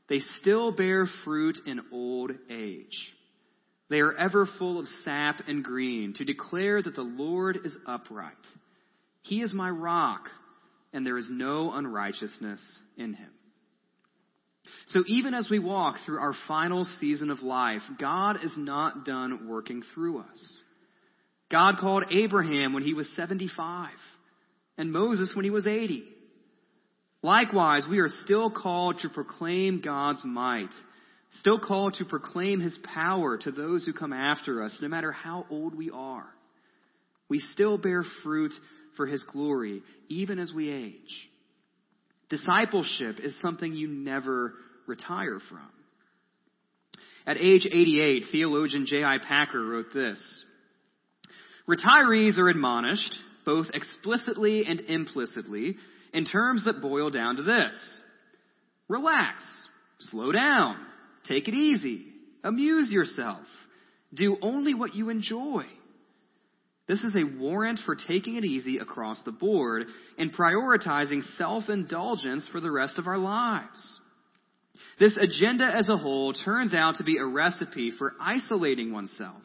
They 0.10 0.20
still 0.42 0.76
bear 0.76 1.08
fruit 1.24 1.58
in 1.66 1.82
old 1.92 2.32
age. 2.52 3.15
They 3.90 4.00
are 4.00 4.14
ever 4.14 4.48
full 4.58 4.80
of 4.80 4.88
sap 5.04 5.42
and 5.48 5.64
green 5.64 6.14
to 6.16 6.26
declare 6.26 6.82
that 6.82 6.96
the 6.96 7.02
Lord 7.02 7.60
is 7.64 7.76
upright. 7.86 8.34
He 9.22 9.42
is 9.42 9.54
my 9.54 9.70
rock, 9.70 10.30
and 10.94 11.06
there 11.06 11.18
is 11.18 11.28
no 11.30 11.72
unrighteousness 11.74 12.62
in 12.98 13.14
him. 13.14 13.30
So 14.88 15.04
even 15.08 15.34
as 15.34 15.48
we 15.50 15.60
walk 15.60 15.98
through 16.06 16.20
our 16.20 16.36
final 16.48 16.86
season 17.00 17.30
of 17.30 17.42
life, 17.42 17.82
God 18.00 18.44
is 18.44 18.54
not 18.58 19.06
done 19.06 19.48
working 19.48 19.84
through 19.94 20.20
us. 20.20 20.58
God 21.50 21.78
called 21.80 22.06
Abraham 22.12 22.74
when 22.74 22.84
he 22.84 22.94
was 22.94 23.08
75 23.16 23.90
and 24.78 24.92
Moses 24.92 25.32
when 25.36 25.46
he 25.46 25.52
was 25.52 25.68
80. 25.68 26.04
Likewise, 27.22 27.86
we 27.90 28.00
are 28.00 28.10
still 28.24 28.52
called 28.52 29.00
to 29.00 29.10
proclaim 29.10 29.82
God's 29.82 30.24
might, 30.24 30.70
still 31.40 31.60
called 31.60 31.96
to 31.96 32.06
proclaim 32.06 32.60
his 32.60 32.78
power 32.94 33.38
to 33.38 33.52
those 33.52 33.86
who 33.86 33.94
come 33.94 34.14
after 34.14 34.64
us, 34.64 34.76
no 34.82 34.88
matter 34.88 35.12
how 35.12 35.46
old 35.50 35.76
we 35.76 35.92
are. 35.92 36.28
We 37.30 37.40
still 37.54 37.78
bear 37.78 38.04
fruit 38.24 38.52
for 38.98 39.06
his 39.06 39.24
glory, 39.24 39.82
even 40.10 40.40
as 40.40 40.54
we 40.54 40.70
age. 40.70 41.30
Discipleship 42.30 43.20
is 43.22 43.34
something 43.42 43.74
you 43.74 43.88
never 43.88 44.54
retire 44.88 45.40
from. 45.50 45.70
At 47.28 47.38
age 47.38 47.66
88, 47.66 48.26
theologian 48.32 48.86
J.I. 48.86 49.18
Packer 49.28 49.64
wrote 49.64 49.94
this 49.94 50.20
Retirees 51.68 52.38
are 52.38 52.50
admonished 52.50 53.16
both 53.46 53.68
explicitly 53.74 54.66
and 54.66 54.82
implicitly, 54.82 55.78
in 56.14 56.26
terms 56.26 56.66
that 56.66 56.82
boil 56.82 57.10
down 57.12 57.38
to 57.38 57.44
this. 57.44 57.74
Relax. 58.90 59.44
Slow 60.00 60.32
down. 60.32 60.78
Take 61.28 61.48
it 61.48 61.54
easy. 61.54 62.06
Amuse 62.44 62.92
yourself. 62.92 63.46
Do 64.14 64.38
only 64.42 64.74
what 64.74 64.96
you 64.96 65.10
enjoy. 65.10 65.66
This 66.88 67.02
is 67.02 67.16
a 67.16 67.40
warrant 67.40 67.80
for 67.86 67.96
taking 67.96 68.36
it 68.36 68.46
easy 68.46 68.78
across 68.78 69.22
the 69.24 69.32
board 69.32 69.88
and 70.18 70.34
prioritizing 70.34 71.22
self-indulgence 71.38 72.48
for 72.52 72.62
the 72.62 72.72
rest 72.72 73.00
of 73.00 73.08
our 73.08 73.18
lives. 73.18 74.00
This 75.00 75.18
agenda 75.18 75.66
as 75.66 75.90
a 75.90 75.98
whole 75.98 76.34
turns 76.34 76.74
out 76.74 76.98
to 76.98 77.04
be 77.04 77.18
a 77.18 77.26
recipe 77.26 77.92
for 77.98 78.14
isolating 78.22 78.94
oneself 78.94 79.42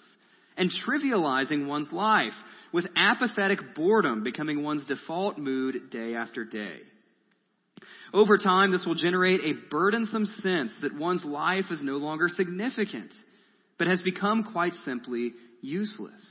and 0.56 0.70
trivializing 0.86 1.66
one's 1.66 1.90
life 1.90 2.34
with 2.72 2.86
apathetic 2.94 3.74
boredom 3.74 4.22
becoming 4.22 4.62
one's 4.62 4.86
default 4.86 5.38
mood 5.38 5.90
day 5.90 6.14
after 6.14 6.44
day. 6.44 6.80
Over 8.12 8.38
time, 8.38 8.72
this 8.72 8.84
will 8.84 8.94
generate 8.94 9.40
a 9.40 9.58
burdensome 9.70 10.26
sense 10.42 10.72
that 10.82 10.96
one's 10.96 11.24
life 11.24 11.66
is 11.70 11.80
no 11.82 11.94
longer 11.94 12.28
significant, 12.28 13.12
but 13.78 13.86
has 13.86 14.02
become 14.02 14.52
quite 14.52 14.72
simply 14.84 15.32
useless. 15.60 16.22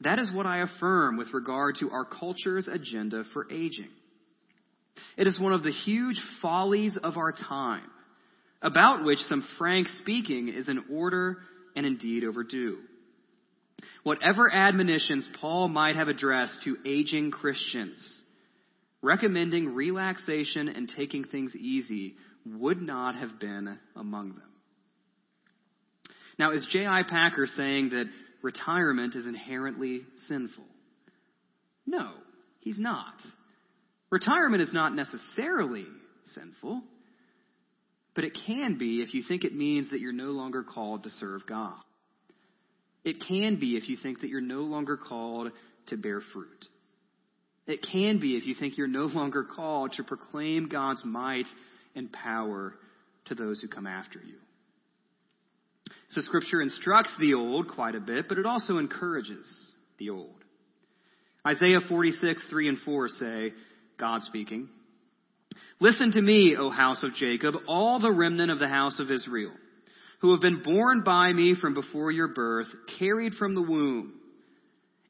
That 0.00 0.18
is 0.18 0.30
what 0.32 0.46
I 0.46 0.58
affirm 0.58 1.16
with 1.16 1.32
regard 1.32 1.76
to 1.80 1.90
our 1.90 2.04
culture's 2.04 2.68
agenda 2.68 3.24
for 3.32 3.50
aging. 3.52 3.88
It 5.16 5.26
is 5.26 5.38
one 5.38 5.52
of 5.52 5.62
the 5.62 5.72
huge 5.72 6.20
follies 6.42 6.98
of 7.02 7.16
our 7.16 7.32
time, 7.32 7.88
about 8.62 9.04
which 9.04 9.18
some 9.28 9.46
frank 9.58 9.86
speaking 10.00 10.48
is 10.48 10.68
in 10.68 10.84
order 10.90 11.38
and 11.74 11.86
indeed 11.86 12.24
overdue 12.24 12.78
whatever 14.06 14.48
admonitions 14.54 15.28
Paul 15.40 15.66
might 15.66 15.96
have 15.96 16.06
addressed 16.06 16.62
to 16.62 16.76
aging 16.86 17.32
Christians, 17.32 17.98
recommending 19.06 19.72
relaxation 19.72 20.68
and 20.68 20.92
taking 20.96 21.22
things 21.22 21.54
easy 21.54 22.16
would 22.44 22.82
not 22.82 23.14
have 23.14 23.38
been 23.38 23.78
among 23.94 24.30
them. 24.30 24.42
Now, 26.38 26.52
is 26.52 26.66
J.I. 26.70 27.04
Packer 27.08 27.46
saying 27.56 27.90
that 27.90 28.06
retirement 28.42 29.14
is 29.14 29.24
inherently 29.24 30.02
sinful? 30.28 30.64
No, 31.86 32.10
he's 32.60 32.80
not. 32.80 33.14
Retirement 34.10 34.60
is 34.60 34.72
not 34.72 34.94
necessarily 34.94 35.86
sinful, 36.34 36.82
but 38.14 38.24
it 38.24 38.36
can 38.46 38.76
be 38.76 39.02
if 39.02 39.14
you 39.14 39.22
think 39.26 39.44
it 39.44 39.54
means 39.54 39.90
that 39.90 40.00
you're 40.00 40.12
no 40.12 40.32
longer 40.32 40.64
called 40.64 41.04
to 41.04 41.10
serve 41.10 41.46
God. 41.46 41.78
It 43.04 43.22
can 43.26 43.60
be 43.60 43.76
if 43.76 43.88
you 43.88 43.96
think 44.02 44.20
that 44.22 44.28
you're 44.28 44.40
no 44.40 44.62
longer 44.62 44.96
called 44.96 45.52
to 45.86 45.96
bear 45.96 46.20
fruit. 46.32 46.66
It 47.66 47.84
can 47.90 48.18
be 48.18 48.36
if 48.36 48.46
you 48.46 48.54
think 48.54 48.76
you're 48.76 48.86
no 48.86 49.06
longer 49.06 49.44
called 49.44 49.92
to 49.94 50.04
proclaim 50.04 50.68
God's 50.68 51.04
might 51.04 51.46
and 51.94 52.12
power 52.12 52.74
to 53.26 53.34
those 53.34 53.60
who 53.60 53.68
come 53.68 53.86
after 53.86 54.18
you. 54.18 54.36
So 56.10 56.20
scripture 56.20 56.62
instructs 56.62 57.10
the 57.18 57.34
old 57.34 57.68
quite 57.68 57.96
a 57.96 58.00
bit, 58.00 58.28
but 58.28 58.38
it 58.38 58.46
also 58.46 58.78
encourages 58.78 59.46
the 59.98 60.10
old. 60.10 60.44
Isaiah 61.46 61.80
46, 61.88 62.44
3 62.48 62.68
and 62.68 62.78
4 62.84 63.08
say, 63.08 63.52
God 63.98 64.22
speaking, 64.22 64.68
Listen 65.80 66.12
to 66.12 66.22
me, 66.22 66.56
O 66.58 66.70
house 66.70 67.02
of 67.02 67.14
Jacob, 67.14 67.54
all 67.68 67.98
the 67.98 68.12
remnant 68.12 68.50
of 68.50 68.58
the 68.58 68.68
house 68.68 68.98
of 68.98 69.10
Israel 69.10 69.52
who 70.20 70.32
have 70.32 70.40
been 70.40 70.62
born 70.62 71.02
by 71.02 71.32
me 71.32 71.54
from 71.60 71.74
before 71.74 72.10
your 72.10 72.28
birth, 72.28 72.68
carried 72.98 73.34
from 73.34 73.54
the 73.54 73.62
womb. 73.62 74.14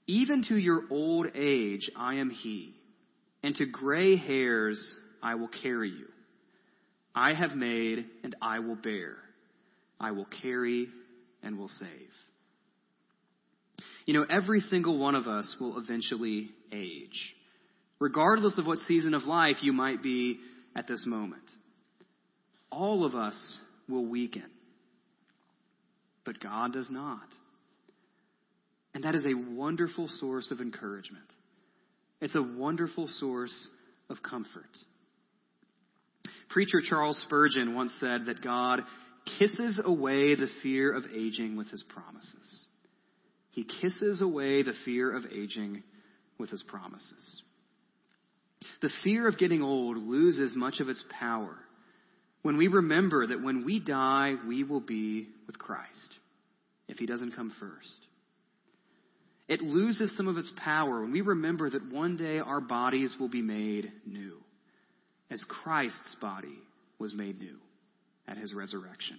Even 0.07 0.45
to 0.49 0.57
your 0.57 0.83
old 0.91 1.27
age 1.35 1.91
I 1.97 2.17
am 2.17 2.31
he, 2.31 2.75
and 3.43 3.55
to 3.57 3.67
gray 3.67 4.17
hairs 4.17 4.81
I 5.23 5.35
will 5.35 5.49
carry 5.63 5.91
you. 5.91 6.09
I 7.15 7.35
have 7.35 7.53
made 7.53 8.07
and 8.23 8.37
I 8.41 8.61
will 8.61 8.77
bear. 8.77 9.17
I 9.99 10.11
will 10.13 10.29
carry 10.43 10.89
and 11.43 11.59
will 11.59 11.71
save. 11.79 11.89
You 14.05 14.15
know, 14.15 14.27
every 14.29 14.61
single 14.61 14.99
one 14.99 15.15
of 15.15 15.27
us 15.27 15.57
will 15.59 15.79
eventually 15.79 16.51
age, 16.73 17.35
regardless 17.99 18.59
of 18.59 18.67
what 18.67 18.79
season 18.81 19.15
of 19.15 19.25
life 19.25 19.57
you 19.63 19.73
might 19.73 20.03
be 20.03 20.39
at 20.77 20.87
this 20.87 21.05
moment. 21.07 21.43
All 22.71 23.05
of 23.05 23.15
us 23.15 23.35
will 23.89 24.07
weaken 24.07 24.45
but 26.27 26.41
God 26.41 26.75
does 26.75 26.91
not. 26.91 27.29
And 28.97 29.05
that 29.05 29.15
is 29.15 29.27
a 29.27 29.35
wonderful 29.35 30.09
source 30.09 30.51
of 30.51 30.63
encouragement. 30.63 31.31
It's 32.23 32.35
a 32.35 32.41
wonderful 32.41 33.07
source 33.07 33.53
of 34.09 34.23
comfort. 34.23 34.65
Preacher 36.49 36.81
Charles 36.83 37.21
Spurgeon 37.27 37.75
once 37.75 37.93
said 38.01 38.25
that 38.25 38.43
God 38.43 38.81
kisses 39.39 39.79
away 39.85 40.35
the 40.35 40.49
fear 40.63 40.91
of 40.91 41.05
aging 41.15 41.57
with 41.57 41.69
his 41.69 41.83
promises. 41.83 42.65
He 43.51 43.65
kisses 43.65 44.23
away 44.23 44.63
the 44.63 44.73
fear 44.87 45.15
of 45.15 45.27
aging 45.31 45.83
with 46.39 46.49
his 46.49 46.63
promises. 46.63 47.43
The 48.81 48.91
fear 49.05 49.29
of 49.29 49.37
getting 49.37 49.61
old 49.61 49.99
loses 49.99 50.57
much 50.57 50.81
of 50.81 50.89
its 50.89 51.05
power 51.21 51.59
when 52.41 52.57
we 52.57 52.69
remember 52.69 53.27
that 53.27 53.43
when 53.43 53.67
we 53.67 53.79
die, 53.79 54.37
we 54.49 54.65
will 54.65 54.81
be 54.81 55.29
with 55.47 55.59
Christ 55.59 56.15
if 56.89 56.97
he 56.97 57.05
doesn't 57.05 57.37
come 57.37 57.53
first. 57.61 58.07
It 59.49 59.61
loses 59.63 60.13
some 60.17 60.27
of 60.27 60.37
its 60.37 60.51
power 60.57 61.03
when 61.03 61.13
we 61.13 61.21
remember 61.21 61.71
that 61.71 61.93
one 61.93 62.17
day 62.17 62.39
our 62.41 62.61
bodies 62.61 63.15
will 63.19 63.29
be 63.29 63.43
made 63.43 63.93
new, 64.05 64.39
as 65.31 65.43
Christ's 65.49 66.17
body 66.21 66.59
was 66.99 67.15
made 67.15 67.39
new 67.39 67.57
at 68.27 68.39
his 68.39 68.53
resurrection. 68.53 69.19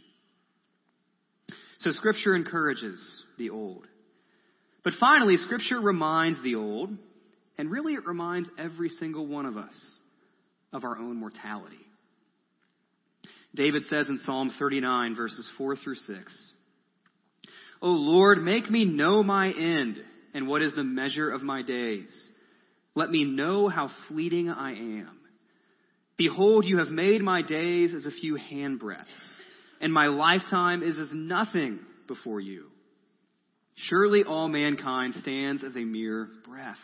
So 1.80 1.92
Scripture 1.92 2.36
encourages 2.36 3.00
the 3.38 3.52
old. 3.52 3.86
But 4.84 4.94
finally, 5.00 5.38
Scripture 5.38 5.80
reminds 5.80 6.42
the 6.44 6.56
old, 6.56 6.90
and 7.58 7.72
really 7.72 7.94
it 7.94 8.06
reminds 8.06 8.50
every 8.58 8.90
single 8.90 9.28
one 9.28 9.46
of 9.46 9.56
us 9.56 9.76
of 10.74 10.84
our 10.84 10.98
own 10.98 11.16
mortality. 11.16 11.76
David 13.56 13.84
says 13.90 14.10
in 14.10 14.18
Psalm 14.20 14.52
39, 14.60 15.16
verses 15.16 15.48
4 15.58 15.78
through 15.78 15.96
6, 15.96 16.52
O 17.82 17.90
Lord, 17.90 18.40
make 18.40 18.70
me 18.70 18.86
know 18.86 19.24
my 19.24 19.52
end 19.52 19.98
and 20.38 20.48
what 20.48 20.62
is 20.62 20.76
the 20.76 20.84
measure 20.84 21.32
of 21.32 21.42
my 21.42 21.64
days. 21.64 22.16
Let 22.94 23.10
me 23.10 23.24
know 23.24 23.70
how 23.70 23.90
fleeting 24.08 24.52
I 24.52 24.74
am. 24.74 25.18
Behold, 26.16 26.64
you 26.64 26.78
have 26.78 26.90
made 26.90 27.24
my 27.24 27.42
days 27.42 27.92
as 27.96 28.06
a 28.06 28.12
few 28.12 28.36
handbreadths, 28.36 29.08
and 29.82 29.92
my 29.92 30.06
lifetime 30.06 30.84
is 30.84 31.00
as 31.00 31.10
nothing 31.12 31.80
before 32.08 32.40
you. 32.40 32.68
Surely 33.90 34.24
all 34.26 34.48
mankind 34.48 35.16
stands 35.22 35.64
as 35.64 35.76
a 35.76 35.80
mere 35.80 36.30
breath. 36.48 36.78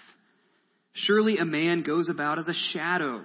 Surely 0.93 1.37
a 1.37 1.45
man 1.45 1.83
goes 1.83 2.09
about 2.09 2.39
as 2.39 2.47
a 2.47 2.55
shadow. 2.71 3.23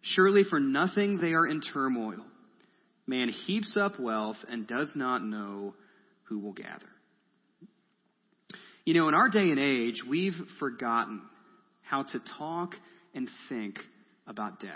Surely 0.00 0.44
for 0.44 0.60
nothing 0.60 1.18
they 1.18 1.34
are 1.34 1.46
in 1.46 1.60
turmoil. 1.60 2.24
Man 3.06 3.28
heaps 3.28 3.76
up 3.78 4.00
wealth 4.00 4.38
and 4.48 4.66
does 4.66 4.88
not 4.94 5.22
know 5.22 5.74
who 6.24 6.38
will 6.38 6.54
gather. 6.54 6.88
You 8.90 8.98
know, 8.98 9.06
in 9.06 9.14
our 9.14 9.28
day 9.28 9.52
and 9.52 9.60
age, 9.60 10.02
we've 10.04 10.34
forgotten 10.58 11.22
how 11.82 12.02
to 12.02 12.20
talk 12.38 12.74
and 13.14 13.28
think 13.48 13.78
about 14.26 14.58
death. 14.58 14.72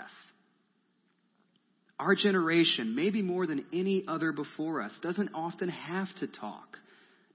Our 1.99 2.15
generation, 2.15 2.95
maybe 2.95 3.21
more 3.21 3.45
than 3.45 3.65
any 3.73 4.05
other 4.07 4.31
before 4.31 4.81
us, 4.81 4.93
doesn't 5.03 5.31
often 5.33 5.67
have 5.67 6.07
to 6.21 6.27
talk, 6.27 6.77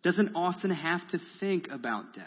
doesn't 0.03 0.31
often 0.35 0.71
have 0.71 1.07
to 1.11 1.19
think 1.39 1.69
about 1.71 2.15
death. 2.15 2.25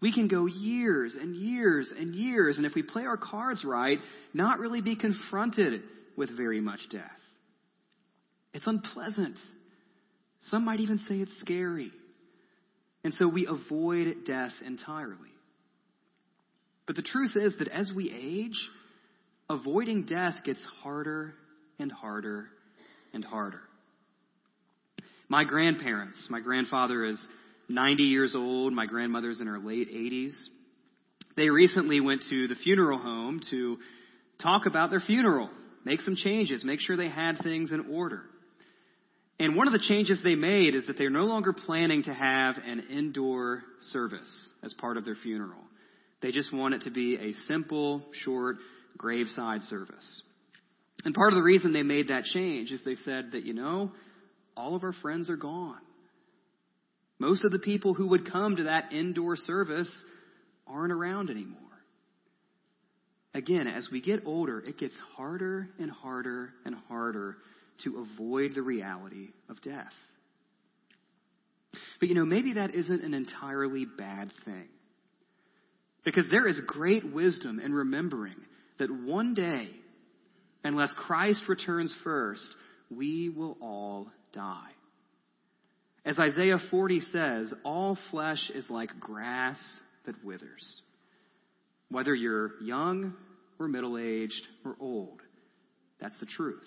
We 0.00 0.12
can 0.12 0.28
go 0.28 0.46
years 0.46 1.16
and 1.20 1.34
years 1.34 1.92
and 1.92 2.14
years, 2.14 2.58
and 2.58 2.64
if 2.64 2.76
we 2.76 2.84
play 2.84 3.06
our 3.06 3.16
cards 3.16 3.64
right, 3.64 3.98
not 4.32 4.60
really 4.60 4.82
be 4.82 4.94
confronted 4.94 5.82
with 6.16 6.30
very 6.36 6.60
much 6.60 6.88
death. 6.92 7.10
It's 8.54 8.68
unpleasant. 8.68 9.34
Some 10.48 10.64
might 10.64 10.78
even 10.78 11.00
say 11.08 11.16
it's 11.16 11.40
scary. 11.40 11.90
And 13.04 13.14
so 13.14 13.26
we 13.28 13.46
avoid 13.46 14.24
death 14.24 14.52
entirely. 14.64 15.16
But 16.86 16.96
the 16.96 17.02
truth 17.02 17.32
is 17.36 17.56
that 17.58 17.68
as 17.68 17.90
we 17.94 18.12
age, 18.12 18.68
avoiding 19.48 20.04
death 20.04 20.36
gets 20.44 20.60
harder 20.82 21.34
and 21.78 21.90
harder 21.90 22.46
and 23.12 23.24
harder. 23.24 23.60
My 25.28 25.44
grandparents, 25.44 26.26
my 26.28 26.40
grandfather 26.40 27.04
is 27.04 27.24
90 27.68 28.02
years 28.02 28.34
old, 28.34 28.72
my 28.72 28.86
grandmother's 28.86 29.40
in 29.40 29.46
her 29.46 29.58
late 29.58 29.90
80s. 29.90 30.34
They 31.36 31.48
recently 31.48 32.00
went 32.00 32.24
to 32.28 32.48
the 32.48 32.54
funeral 32.54 32.98
home 32.98 33.40
to 33.50 33.78
talk 34.42 34.66
about 34.66 34.90
their 34.90 35.00
funeral, 35.00 35.50
make 35.84 36.00
some 36.02 36.16
changes, 36.16 36.64
make 36.64 36.80
sure 36.80 36.96
they 36.96 37.08
had 37.08 37.38
things 37.42 37.70
in 37.70 37.86
order. 37.90 38.22
And 39.42 39.56
one 39.56 39.66
of 39.66 39.72
the 39.72 39.80
changes 39.80 40.20
they 40.22 40.36
made 40.36 40.76
is 40.76 40.86
that 40.86 40.96
they're 40.96 41.10
no 41.10 41.24
longer 41.24 41.52
planning 41.52 42.04
to 42.04 42.14
have 42.14 42.58
an 42.64 42.84
indoor 42.88 43.64
service 43.90 44.28
as 44.62 44.72
part 44.74 44.96
of 44.96 45.04
their 45.04 45.16
funeral. 45.16 45.58
They 46.20 46.30
just 46.30 46.54
want 46.54 46.74
it 46.74 46.82
to 46.82 46.92
be 46.92 47.16
a 47.16 47.32
simple, 47.48 48.02
short 48.12 48.58
graveside 48.96 49.62
service. 49.62 50.22
And 51.04 51.12
part 51.12 51.32
of 51.32 51.36
the 51.36 51.42
reason 51.42 51.72
they 51.72 51.82
made 51.82 52.06
that 52.06 52.22
change 52.22 52.70
is 52.70 52.82
they 52.84 52.94
said 53.04 53.32
that, 53.32 53.44
you 53.44 53.52
know, 53.52 53.90
all 54.56 54.76
of 54.76 54.84
our 54.84 54.92
friends 55.02 55.28
are 55.28 55.36
gone. 55.36 55.80
Most 57.18 57.42
of 57.44 57.50
the 57.50 57.58
people 57.58 57.94
who 57.94 58.10
would 58.10 58.30
come 58.30 58.54
to 58.54 58.64
that 58.64 58.92
indoor 58.92 59.34
service 59.34 59.90
aren't 60.68 60.92
around 60.92 61.30
anymore. 61.30 61.58
Again, 63.34 63.66
as 63.66 63.88
we 63.90 64.00
get 64.00 64.22
older, 64.24 64.60
it 64.60 64.78
gets 64.78 64.94
harder 65.16 65.68
and 65.80 65.90
harder 65.90 66.50
and 66.64 66.76
harder 66.86 67.38
to 67.84 68.06
avoid 68.14 68.54
the 68.54 68.62
reality 68.62 69.28
of 69.48 69.60
death. 69.62 69.92
But 72.00 72.08
you 72.08 72.14
know, 72.14 72.24
maybe 72.24 72.54
that 72.54 72.74
isn't 72.74 73.02
an 73.02 73.14
entirely 73.14 73.86
bad 73.86 74.32
thing. 74.44 74.68
Because 76.04 76.26
there 76.30 76.48
is 76.48 76.60
great 76.66 77.12
wisdom 77.12 77.60
in 77.60 77.72
remembering 77.72 78.36
that 78.78 78.90
one 78.90 79.34
day, 79.34 79.68
unless 80.64 80.92
Christ 80.96 81.44
returns 81.48 81.94
first, 82.02 82.42
we 82.90 83.28
will 83.28 83.56
all 83.60 84.08
die. 84.32 84.70
As 86.04 86.18
Isaiah 86.18 86.58
40 86.70 87.00
says, 87.12 87.54
all 87.64 87.96
flesh 88.10 88.50
is 88.52 88.68
like 88.68 88.98
grass 88.98 89.60
that 90.04 90.24
withers. 90.24 90.80
Whether 91.88 92.14
you're 92.14 92.60
young 92.60 93.14
or 93.60 93.68
middle 93.68 93.96
aged 93.96 94.46
or 94.64 94.74
old, 94.80 95.20
that's 96.00 96.18
the 96.18 96.26
truth. 96.26 96.66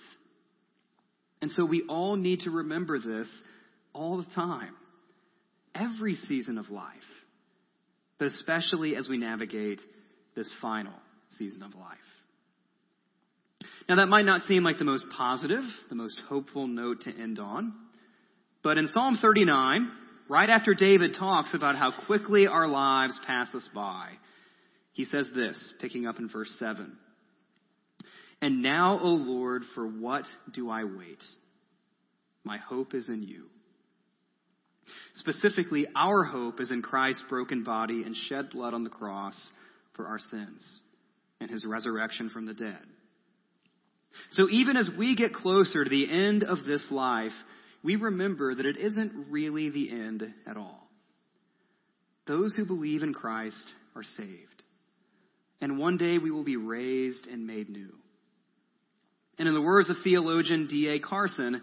And 1.42 1.52
so 1.52 1.66
we 1.66 1.84
all 1.88 2.16
need 2.16 2.42
to 2.42 2.52
remember 2.52 3.00
this 3.00 3.28
all 3.94 4.18
the 4.18 4.34
time, 4.36 4.74
every 5.74 6.16
season 6.28 6.58
of 6.58 6.70
life, 6.70 6.94
but 8.18 8.28
especially 8.28 8.96
as 8.96 9.08
we 9.08 9.18
navigate 9.18 9.80
this 10.36 10.52
final 10.62 10.94
season 11.38 11.64
of 11.64 11.76
life. 11.76 11.98
Now, 13.88 13.98
that 13.98 14.08
might 14.08 14.26
not 14.26 14.48
seem 14.48 14.64
like 14.64 14.80
the 14.80 14.86
most 14.86 15.06
positive, 15.16 15.62
the 15.90 15.96
most 15.96 16.20
hopeful 16.28 16.68
note 16.68 17.02
to 17.02 17.12
end 17.12 17.40
on, 17.40 17.74
but 18.64 18.80
in 18.80 18.88
Psalm 18.88 19.20
39, 19.22 19.92
right 20.28 20.50
after 20.50 20.74
David 20.74 21.16
talks 21.18 21.54
about 21.54 21.76
how 21.76 21.92
quickly 22.08 22.48
our 22.48 22.68
lives 22.68 23.20
pass 23.28 23.54
us 23.54 23.68
by, 23.76 24.10
he 24.94 25.06
says 25.06 25.30
this, 25.36 25.74
picking 25.80 26.08
up 26.08 26.18
in 26.18 26.30
verse 26.30 26.52
7. 26.58 26.98
And 28.42 28.62
now, 28.62 29.00
O 29.02 29.10
Lord, 29.10 29.64
for 29.74 29.88
what 29.88 30.26
do 30.54 30.70
I 30.70 30.84
wait? 30.84 31.24
My 32.44 32.58
hope 32.58 32.94
is 32.94 33.10
in 33.10 33.24
you. 33.24 33.46
Specifically, 35.16 35.88
our 35.96 36.24
hope 36.24 36.60
is 36.60 36.72
in 36.72 36.82
Christ's 36.82 37.24
broken 37.30 37.64
body 37.64 38.04
and 38.04 38.16
shed 38.16 38.50
blood 38.52 38.74
on 38.74 38.84
the 38.84 38.90
cross 38.90 39.36
for 39.96 40.08
our 40.08 40.20
sins 40.20 40.80
and 41.40 41.50
his 41.50 41.66
resurrection 41.66 42.30
from 42.30 42.46
the 42.46 42.54
dead. 42.54 42.78
So 44.32 44.48
even 44.50 44.78
as 44.78 44.90
we 44.98 45.16
get 45.16 45.34
closer 45.34 45.84
to 45.84 45.90
the 45.90 46.10
end 46.10 46.44
of 46.44 46.66
this 46.66 46.86
life, 46.92 47.34
we 47.84 47.96
remember 47.96 48.56
that 48.56 48.66
it 48.66 48.78
isn't 48.78 49.28
really 49.30 49.70
the 49.70 49.92
end 49.92 50.24
at 50.48 50.58
all. 50.58 50.88
Those 52.28 52.54
who 52.56 52.66
believe 52.66 53.04
in 53.04 53.14
Christ 53.14 53.66
are 53.96 54.04
saved. 54.18 54.64
And 55.62 55.78
one 55.78 55.98
day 55.98 56.18
we 56.18 56.32
will 56.32 56.44
be 56.44 56.58
raised 56.58 57.28
and 57.28 57.48
made 57.48 57.70
new. 57.70 57.94
And 59.38 59.48
in 59.48 59.54
the 59.54 59.62
words 59.62 59.90
of 59.90 59.98
theologian 60.04 60.68
D.A. 60.68 61.00
Carson, 61.00 61.62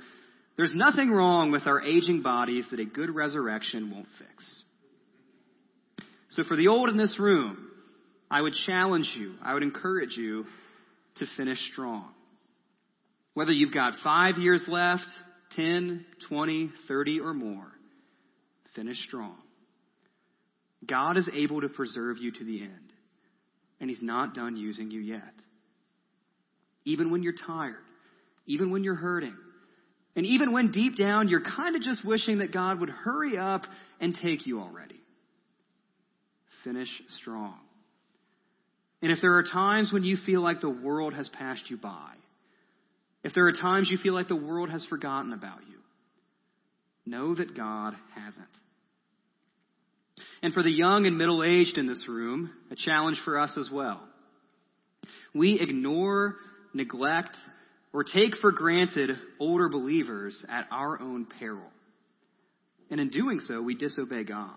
there's 0.57 0.75
nothing 0.75 1.11
wrong 1.11 1.51
with 1.51 1.67
our 1.67 1.83
aging 1.83 2.23
bodies 2.23 2.67
that 2.71 2.81
a 2.81 2.85
good 2.85 3.15
resurrection 3.15 3.91
won't 3.91 4.09
fix. 4.19 4.63
So 6.31 6.45
for 6.45 6.57
the 6.57 6.69
old 6.69 6.89
in 6.89 6.97
this 6.97 7.19
room, 7.19 7.69
I 8.31 8.41
would 8.41 8.55
challenge 8.67 9.13
you, 9.17 9.35
I 9.43 9.55
would 9.55 9.63
encourage 9.63 10.17
you 10.17 10.45
to 11.19 11.27
finish 11.37 11.59
strong. 11.73 12.09
Whether 13.35 13.53
you've 13.53 13.75
got 13.75 13.95
five 14.03 14.37
years 14.37 14.63
left, 14.67 15.07
10, 15.57 16.05
20, 16.29 16.71
30, 16.89 17.21
or 17.21 17.35
more, 17.35 17.67
finish 18.75 18.99
strong. 19.07 19.37
God 20.87 21.17
is 21.17 21.29
able 21.35 21.61
to 21.61 21.69
preserve 21.69 22.19
you 22.19 22.33
to 22.33 22.45
the 22.45 22.63
end, 22.63 22.93
and 23.81 23.89
He's 23.89 24.03
not 24.03 24.35
done 24.35 24.57
using 24.57 24.91
you 24.91 25.01
yet. 25.01 25.35
Even 26.85 27.11
when 27.11 27.23
you're 27.23 27.35
tired, 27.47 27.77
even 28.47 28.71
when 28.71 28.83
you're 28.85 28.95
hurting, 28.95 29.37
And 30.15 30.27
even 30.27 30.53
when 30.53 30.73
deep 30.73 30.97
down 30.97 31.29
you're 31.29 31.43
kind 31.43 31.77
of 31.77 31.83
just 31.83 32.05
wishing 32.05 32.39
that 32.39 32.53
God 32.53 32.81
would 32.81 32.91
hurry 32.91 33.39
up 33.39 33.63
and 34.01 34.17
take 34.23 34.47
you 34.47 34.61
already. 34.61 35.01
Finish 36.65 36.89
strong. 37.21 37.59
And 39.01 39.11
if 39.11 39.19
there 39.21 39.37
are 39.37 39.43
times 39.43 39.93
when 39.93 40.05
you 40.05 40.17
feel 40.25 40.43
like 40.43 40.61
the 40.61 40.71
world 40.71 41.15
has 41.15 41.29
passed 41.31 41.69
you 41.69 41.77
by, 41.77 42.13
if 43.25 43.35
there 43.35 43.47
are 43.47 43.53
times 43.53 43.89
you 43.91 43.99
feel 43.99 44.15
like 44.15 44.29
the 44.29 44.37
world 44.37 44.71
has 44.71 44.85
forgotten 44.85 45.33
about 45.33 45.61
you, 45.69 45.79
know 47.05 47.35
that 47.35 47.57
God 47.57 47.95
hasn't. 48.15 48.47
And 50.43 50.53
for 50.53 50.63
the 50.63 50.71
young 50.71 51.07
and 51.07 51.19
middle 51.19 51.43
aged 51.43 51.79
in 51.79 51.87
this 51.87 52.05
room, 52.07 52.53
a 52.71 52.77
challenge 52.77 53.19
for 53.25 53.41
us 53.41 53.57
as 53.59 53.69
well. 53.73 54.01
We 55.35 55.59
ignore, 55.61 56.37
neglect, 56.75 57.37
or 57.93 58.05
take 58.05 58.37
for 58.39 58.53
granted 58.53 59.11
older 59.39 59.69
believers 59.69 60.43
at 60.49 60.67
our 60.71 61.01
own 61.01 61.27
peril. 61.39 61.71
And 62.91 63.01
in 63.01 63.11
doing 63.11 63.41
so, 63.41 63.61
we 63.61 63.75
disobey 63.75 64.25
God. 64.25 64.51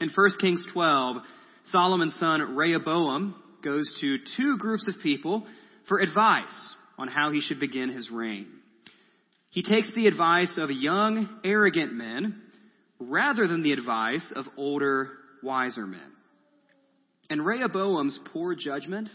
In 0.00 0.10
1 0.14 0.30
Kings 0.40 0.62
12, 0.72 1.16
Solomon's 1.66 2.16
son 2.18 2.54
Rehoboam 2.54 3.34
goes 3.62 3.92
to 4.00 4.18
two 4.36 4.58
groups 4.58 4.86
of 4.86 5.02
people 5.02 5.46
for 5.88 5.98
advice 5.98 6.74
on 6.98 7.08
how 7.08 7.30
he 7.32 7.40
should 7.40 7.60
begin 7.60 7.90
his 7.90 8.10
reign. 8.10 8.46
He 9.50 9.62
takes 9.62 9.90
the 9.94 10.06
advice 10.06 10.58
of 10.58 10.70
young, 10.70 11.40
arrogant 11.44 11.94
men 11.94 12.42
rather 12.98 13.46
than 13.46 13.62
the 13.62 13.72
advice 13.72 14.32
of 14.34 14.44
older, 14.56 15.10
wiser 15.42 15.86
men. 15.86 16.00
And 17.28 17.44
Rehoboam's 17.44 18.18
poor 18.32 18.54
judgment 18.54 19.08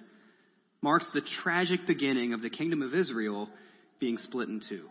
marks 0.81 1.07
the 1.13 1.21
tragic 1.43 1.85
beginning 1.87 2.33
of 2.33 2.41
the 2.41 2.49
kingdom 2.49 2.81
of 2.81 2.93
Israel 2.93 3.49
being 3.99 4.17
split 4.17 4.49
in 4.49 4.61
two. 4.67 4.85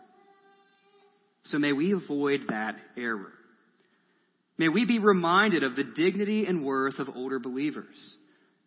So 1.45 1.57
may 1.57 1.73
we 1.73 1.93
avoid 1.93 2.41
that 2.49 2.75
error. 2.97 3.33
May 4.57 4.69
we 4.69 4.85
be 4.85 4.99
reminded 4.99 5.63
of 5.63 5.75
the 5.75 5.83
dignity 5.83 6.45
and 6.45 6.63
worth 6.63 6.99
of 6.99 7.09
older 7.15 7.39
believers 7.39 8.15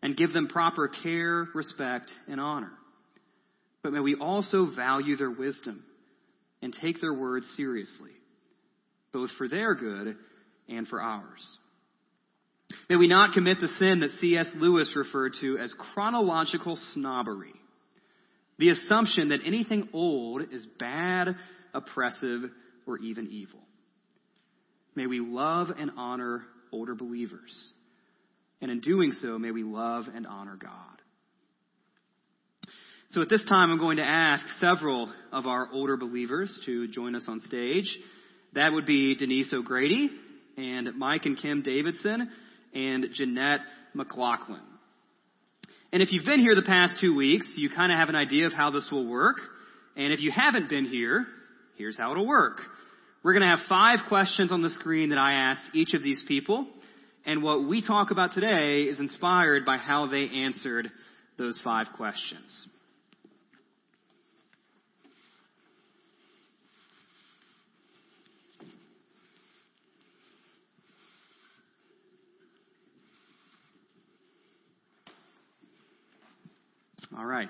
and 0.03 0.17
give 0.17 0.33
them 0.33 0.49
proper 0.49 0.89
care, 0.89 1.49
respect, 1.55 2.11
and 2.29 2.41
honor. 2.41 2.73
But 3.83 3.93
may 3.93 4.01
we 4.01 4.17
also 4.17 4.67
value 4.75 5.17
their 5.17 5.31
wisdom 5.31 5.85
and 6.63 6.75
take 6.75 7.01
their 7.01 7.15
words 7.15 7.47
seriously, 7.57 8.11
both 9.13 9.31
for 9.39 9.49
their 9.49 9.75
good 9.75 10.17
and 10.69 10.89
for 10.89 11.01
ours. 11.01 11.47
May 12.89 12.97
we 12.97 13.09
not 13.09 13.33
commit 13.33 13.61
the 13.61 13.69
sin 13.79 14.01
that 14.01 14.11
C.S. 14.21 14.49
Lewis 14.57 14.93
referred 14.95 15.35
to 15.41 15.59
as 15.59 15.73
chronological 15.95 16.79
snobbery. 16.93 17.55
The 18.59 18.71
assumption 18.71 19.29
that 19.31 19.41
anything 19.45 19.89
old 19.93 20.43
is 20.53 20.67
bad, 20.79 21.37
oppressive, 21.73 22.43
or 22.87 22.99
even 22.99 23.29
evil. 23.29 23.61
May 24.95 25.07
we 25.07 25.21
love 25.21 25.71
and 25.77 25.93
honor 25.97 26.45
older 26.73 26.95
believers. 26.95 27.57
And 28.61 28.71
in 28.71 28.81
doing 28.81 29.13
so, 29.21 29.39
may 29.39 29.51
we 29.51 29.63
love 29.63 30.05
and 30.15 30.27
honor 30.27 30.57
God. 30.57 30.71
So 33.11 33.23
at 33.23 33.29
this 33.29 33.45
time, 33.49 33.71
I'm 33.71 33.79
going 33.79 33.99
to 33.99 34.05
ask 34.05 34.45
several 34.61 35.13
of 35.33 35.47
our 35.47 35.69
older 35.73 35.97
believers 35.97 36.57
to 36.67 36.89
join 36.89 37.15
us 37.15 37.25
on 37.29 37.41
stage. 37.41 37.97
That 38.55 38.73
would 38.73 38.87
be 38.87 39.15
Denise 39.15 39.53
O'Grady 39.53 40.11
and 40.57 40.97
Mike 40.97 41.25
and 41.25 41.41
Kim 41.41 41.63
Davidson 41.63 42.31
and 42.75 43.07
Jeanette 43.15 43.61
McLaughlin. 43.95 44.61
And 45.93 46.03
if 46.03 46.13
you've 46.13 46.25
been 46.25 46.41
here 46.41 46.55
the 46.55 46.63
past 46.63 46.97
two 47.01 47.15
weeks, 47.15 47.49
you 47.57 47.71
kind 47.71 47.93
of 47.93 47.99
have 47.99 48.09
an 48.09 48.17
idea 48.17 48.47
of 48.47 48.53
how 48.53 48.71
this 48.71 48.89
will 48.91 49.07
work. 49.07 49.37
And 49.97 50.13
if 50.13 50.21
you 50.21 50.33
haven't 50.33 50.69
been 50.69 50.87
here, 50.87 51.25
here's 51.77 51.97
how 51.97 52.11
it'll 52.11 52.27
work. 52.27 52.61
We're 53.23 53.33
going 53.33 53.49
to 53.49 53.57
have 53.57 53.67
five 53.69 54.01
questions 54.09 54.51
on 54.51 54.61
the 54.61 54.71
screen 54.71 55.11
that 55.11 55.19
I 55.19 55.33
asked 55.33 55.65
each 55.73 55.95
of 55.95 56.03
these 56.03 56.23
people. 56.27 56.67
And 57.25 57.43
what 57.43 57.67
we 57.67 57.81
talk 57.81 58.11
about 58.11 58.35
today 58.35 58.83
is 58.83 58.99
inspired 59.01 59.65
by 59.65 59.79
how 59.79 60.09
they 60.09 60.29
answered 60.29 60.91
those 61.39 61.61
five 61.63 61.87
questions. 61.97 62.67
All 77.17 77.25
right. 77.25 77.49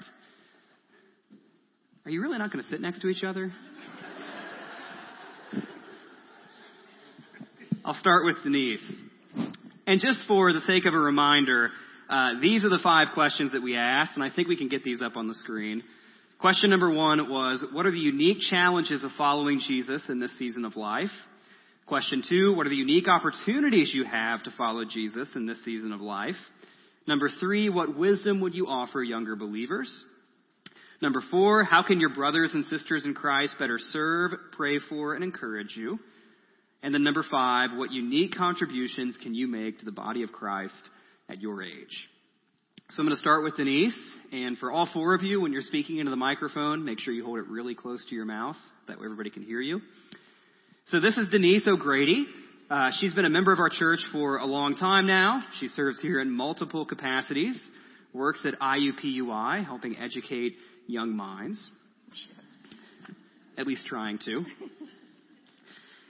Are 2.04 2.10
you 2.10 2.20
really 2.20 2.36
not 2.36 2.52
going 2.52 2.62
to 2.62 2.70
sit 2.70 2.82
next 2.82 3.00
to 3.00 3.08
each 3.08 3.24
other? 3.24 3.50
I'll 7.82 7.94
start 7.94 8.26
with 8.26 8.36
Denise. 8.42 8.82
And 9.86 10.00
just 10.00 10.20
for 10.28 10.52
the 10.52 10.60
sake 10.60 10.84
of 10.84 10.92
a 10.92 10.98
reminder, 10.98 11.70
uh, 12.10 12.40
these 12.42 12.62
are 12.64 12.68
the 12.68 12.80
five 12.82 13.08
questions 13.14 13.52
that 13.52 13.62
we 13.62 13.74
asked, 13.74 14.12
and 14.16 14.22
I 14.22 14.28
think 14.34 14.48
we 14.48 14.56
can 14.56 14.68
get 14.68 14.84
these 14.84 15.00
up 15.00 15.16
on 15.16 15.28
the 15.28 15.34
screen. 15.34 15.82
Question 16.38 16.68
number 16.68 16.90
one 16.92 17.30
was, 17.30 17.64
what 17.72 17.86
are 17.86 17.90
the 17.90 17.98
unique 17.98 18.40
challenges 18.50 19.02
of 19.02 19.12
following 19.16 19.60
Jesus 19.66 20.02
in 20.10 20.20
this 20.20 20.36
season 20.38 20.66
of 20.66 20.76
life? 20.76 21.10
Question 21.86 22.22
two, 22.28 22.54
what 22.54 22.66
are 22.66 22.70
the 22.70 22.76
unique 22.76 23.08
opportunities 23.08 23.92
you 23.94 24.04
have 24.04 24.42
to 24.42 24.50
follow 24.58 24.84
Jesus 24.84 25.30
in 25.34 25.46
this 25.46 25.62
season 25.64 25.92
of 25.92 26.02
life? 26.02 26.36
Number 27.06 27.28
three, 27.40 27.68
what 27.68 27.96
wisdom 27.96 28.40
would 28.40 28.54
you 28.54 28.66
offer 28.66 29.02
younger 29.02 29.36
believers? 29.36 29.92
Number 31.02 31.22
four, 31.30 31.64
how 31.64 31.82
can 31.82 32.00
your 32.00 32.14
brothers 32.14 32.52
and 32.54 32.64
sisters 32.66 33.04
in 33.04 33.14
Christ 33.14 33.56
better 33.58 33.78
serve, 33.78 34.32
pray 34.52 34.78
for, 34.88 35.14
and 35.14 35.22
encourage 35.22 35.76
you? 35.76 35.98
And 36.82 36.94
then 36.94 37.02
number 37.02 37.24
five, 37.30 37.70
what 37.74 37.90
unique 37.92 38.34
contributions 38.34 39.18
can 39.22 39.34
you 39.34 39.48
make 39.48 39.78
to 39.80 39.84
the 39.84 39.92
body 39.92 40.22
of 40.22 40.32
Christ 40.32 40.74
at 41.28 41.40
your 41.40 41.62
age? 41.62 42.08
So 42.90 43.00
I'm 43.00 43.06
going 43.06 43.16
to 43.16 43.20
start 43.20 43.42
with 43.42 43.56
Denise, 43.56 43.98
and 44.30 44.58
for 44.58 44.70
all 44.70 44.88
four 44.92 45.14
of 45.14 45.22
you, 45.22 45.40
when 45.40 45.52
you're 45.52 45.62
speaking 45.62 45.98
into 45.98 46.10
the 46.10 46.16
microphone, 46.16 46.84
make 46.84 47.00
sure 47.00 47.14
you 47.14 47.24
hold 47.24 47.38
it 47.38 47.48
really 47.48 47.74
close 47.74 48.04
to 48.08 48.14
your 48.14 48.26
mouth. 48.26 48.56
That 48.88 48.98
way 48.98 49.06
everybody 49.06 49.30
can 49.30 49.42
hear 49.42 49.60
you. 49.60 49.80
So 50.88 51.00
this 51.00 51.16
is 51.16 51.30
Denise 51.30 51.66
O'Grady. 51.66 52.26
Uh, 52.74 52.90
she's 52.98 53.14
been 53.14 53.24
a 53.24 53.30
member 53.30 53.52
of 53.52 53.60
our 53.60 53.68
church 53.68 54.00
for 54.10 54.38
a 54.38 54.44
long 54.44 54.74
time 54.74 55.06
now. 55.06 55.44
She 55.60 55.68
serves 55.68 56.00
here 56.00 56.20
in 56.20 56.28
multiple 56.28 56.84
capacities, 56.84 57.56
works 58.12 58.44
at 58.44 58.58
IUPUI, 58.58 59.64
helping 59.64 59.96
educate 59.96 60.54
young 60.88 61.14
minds. 61.14 61.70
At 63.56 63.68
least 63.68 63.86
trying 63.86 64.18
to. 64.24 64.44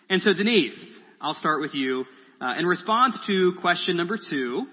And 0.09 0.21
so, 0.23 0.33
Denise, 0.35 0.79
I'll 1.21 1.35
start 1.35 1.61
with 1.61 1.75
you. 1.75 2.05
Uh, 2.41 2.55
in 2.59 2.67
response 2.67 3.19
to 3.27 3.55
question 3.61 3.97
number 3.97 4.19
two, 4.19 4.67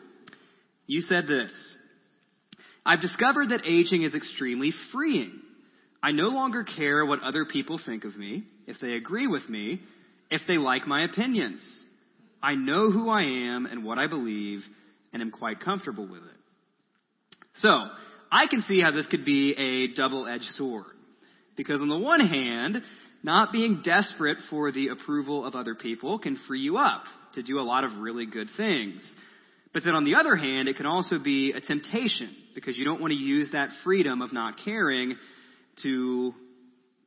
you 0.88 1.02
said 1.02 1.26
this 1.26 1.52
I've 2.86 3.02
discovered 3.02 3.50
that 3.50 3.62
aging 3.66 4.04
is 4.04 4.14
extremely 4.14 4.72
freeing. 4.94 5.42
I 6.04 6.12
no 6.12 6.30
longer 6.30 6.64
care 6.64 7.06
what 7.06 7.22
other 7.22 7.46
people 7.46 7.80
think 7.86 8.04
of 8.06 8.18
me, 8.18 8.44
if 8.68 8.78
they 8.82 8.94
agree 8.94 9.28
with 9.28 9.48
me, 9.50 9.82
if 10.32 10.42
they 10.48 10.58
like 10.58 10.88
my 10.88 11.04
opinions. 11.04 11.62
I 12.42 12.56
know 12.56 12.90
who 12.90 13.10
I 13.10 13.22
am 13.22 13.68
and 13.68 13.84
what 13.84 14.00
I 14.00 14.08
believe 14.08 14.64
and 15.14 15.22
am 15.22 15.30
quite 15.30 15.60
comfortable 15.60 16.08
with 16.08 16.24
it. 16.24 17.48
So, 17.58 17.70
I 18.32 18.48
can 18.48 18.64
see 18.68 18.82
how 18.82 18.92
this 18.92 19.06
could 19.08 19.26
be 19.26 19.54
a 19.54 19.94
double-edged 19.96 20.46
sword. 20.56 20.86
Because 21.58 21.82
on 21.82 21.90
the 21.90 21.98
one 21.98 22.22
hand, 22.22 22.82
not 23.24 23.52
being 23.52 23.82
desperate 23.84 24.38
for 24.50 24.72
the 24.72 24.88
approval 24.88 25.46
of 25.46 25.54
other 25.54 25.76
people 25.76 26.18
can 26.18 26.38
free 26.48 26.62
you 26.62 26.78
up 26.78 27.04
to 27.36 27.44
do 27.44 27.60
a 27.60 27.62
lot 27.62 27.84
of 27.84 27.98
really 27.98 28.26
good 28.26 28.48
things. 28.56 29.04
But 29.74 29.84
then 29.84 29.96
on 29.96 30.06
the 30.06 30.16
other 30.16 30.36
hand, 30.36 30.68
it 30.68 30.78
can 30.78 30.86
also 30.86 31.20
be 31.20 31.52
a 31.52 31.62
temptation 31.62 32.36
because 32.56 32.78
you 32.78 32.86
don't 32.86 33.02
want 33.02 33.12
to 33.12 33.20
use 33.20 33.50
that 33.52 33.70
freedom 33.84 34.22
of 34.22 34.34
not 34.34 34.56
caring 34.64 35.16
to 35.84 36.34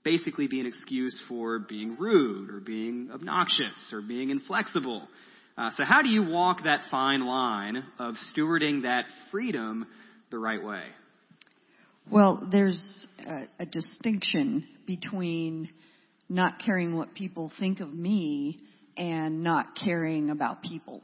basically 0.05 0.47
be 0.47 0.61
an 0.61 0.67
excuse 0.67 1.19
for 1.29 1.59
being 1.59 1.97
rude 1.99 2.51
or 2.51 2.61
being 2.61 3.11
obnoxious 3.13 3.75
or 3.93 4.03
being 4.03 4.31
inflexible. 4.31 5.09
Uh, 5.57 5.71
so 5.77 5.85
how 5.85 6.03
do 6.03 6.09
you 6.09 6.23
walk 6.29 6.65
that 6.65 6.83
fine 6.91 7.25
line 7.25 7.83
of 7.99 8.15
stewarding 8.33 8.83
that 8.83 9.07
freedom 9.31 9.87
the 10.31 10.39
right 10.39 10.63
way? 10.63 10.83
Well, 12.11 12.49
there's 12.51 13.07
a, 13.27 13.45
a 13.61 13.67
distinction 13.67 14.67
between 14.87 15.71
not 16.29 16.59
caring 16.65 16.97
what 16.97 17.15
people 17.15 17.51
think 17.59 17.81
of 17.81 17.93
me 17.93 18.61
and 18.97 19.43
not 19.43 19.77
caring 19.83 20.31
about 20.31 20.63
people. 20.63 21.03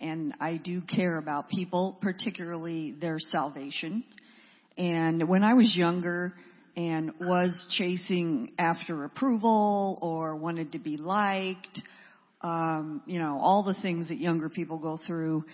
And 0.00 0.34
I 0.40 0.56
do 0.56 0.80
care 0.80 1.18
about 1.18 1.48
people, 1.48 1.98
particularly 2.00 2.92
their 2.92 3.18
salvation. 3.18 4.04
And 4.76 5.28
when 5.28 5.44
I 5.44 5.54
was 5.54 5.74
younger, 5.76 6.34
and 6.76 7.12
was 7.20 7.66
chasing 7.76 8.52
after 8.58 9.04
approval 9.04 9.98
or 10.00 10.36
wanted 10.36 10.72
to 10.72 10.78
be 10.78 10.96
liked, 10.96 11.80
um, 12.40 13.02
you 13.06 13.18
know, 13.18 13.38
all 13.40 13.62
the 13.62 13.74
things 13.82 14.08
that 14.08 14.18
younger 14.18 14.48
people 14.48 14.78
go 14.78 14.98
through. 15.06 15.44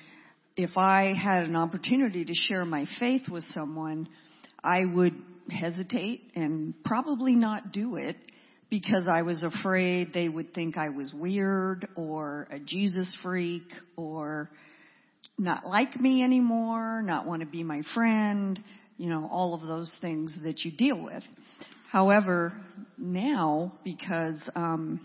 If 0.56 0.76
I 0.76 1.14
had 1.14 1.44
an 1.44 1.56
opportunity 1.56 2.24
to 2.24 2.34
share 2.34 2.64
my 2.64 2.86
faith 2.98 3.28
with 3.28 3.44
someone, 3.52 4.08
I 4.62 4.84
would 4.84 5.14
hesitate 5.50 6.22
and 6.34 6.74
probably 6.84 7.34
not 7.34 7.72
do 7.72 7.96
it 7.96 8.16
because 8.70 9.04
I 9.10 9.22
was 9.22 9.42
afraid 9.42 10.12
they 10.12 10.28
would 10.28 10.52
think 10.52 10.76
I 10.76 10.90
was 10.90 11.12
weird 11.14 11.88
or 11.96 12.48
a 12.50 12.58
Jesus 12.58 13.16
freak 13.22 13.64
or 13.96 14.50
not 15.38 15.66
like 15.66 15.98
me 15.98 16.22
anymore, 16.22 17.02
not 17.02 17.26
want 17.26 17.40
to 17.40 17.46
be 17.46 17.62
my 17.62 17.82
friend, 17.94 18.62
you 18.98 19.08
know, 19.08 19.28
all 19.30 19.54
of 19.54 19.62
those 19.62 19.94
things 20.00 20.36
that 20.42 20.64
you 20.64 20.72
deal 20.72 21.02
with. 21.02 21.22
However, 21.90 22.52
now, 22.98 23.72
because, 23.82 24.46
um, 24.54 25.00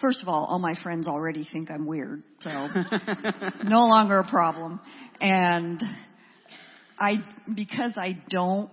first 0.00 0.22
of 0.22 0.28
all, 0.28 0.46
all 0.46 0.58
my 0.58 0.74
friends 0.82 1.06
already 1.06 1.46
think 1.52 1.70
I'm 1.70 1.84
weird, 1.84 2.22
so 2.40 2.50
no 3.64 3.86
longer 3.86 4.20
a 4.20 4.28
problem. 4.28 4.80
And 5.20 5.82
I, 6.98 7.16
because 7.54 7.92
I 7.96 8.22
don't 8.30 8.70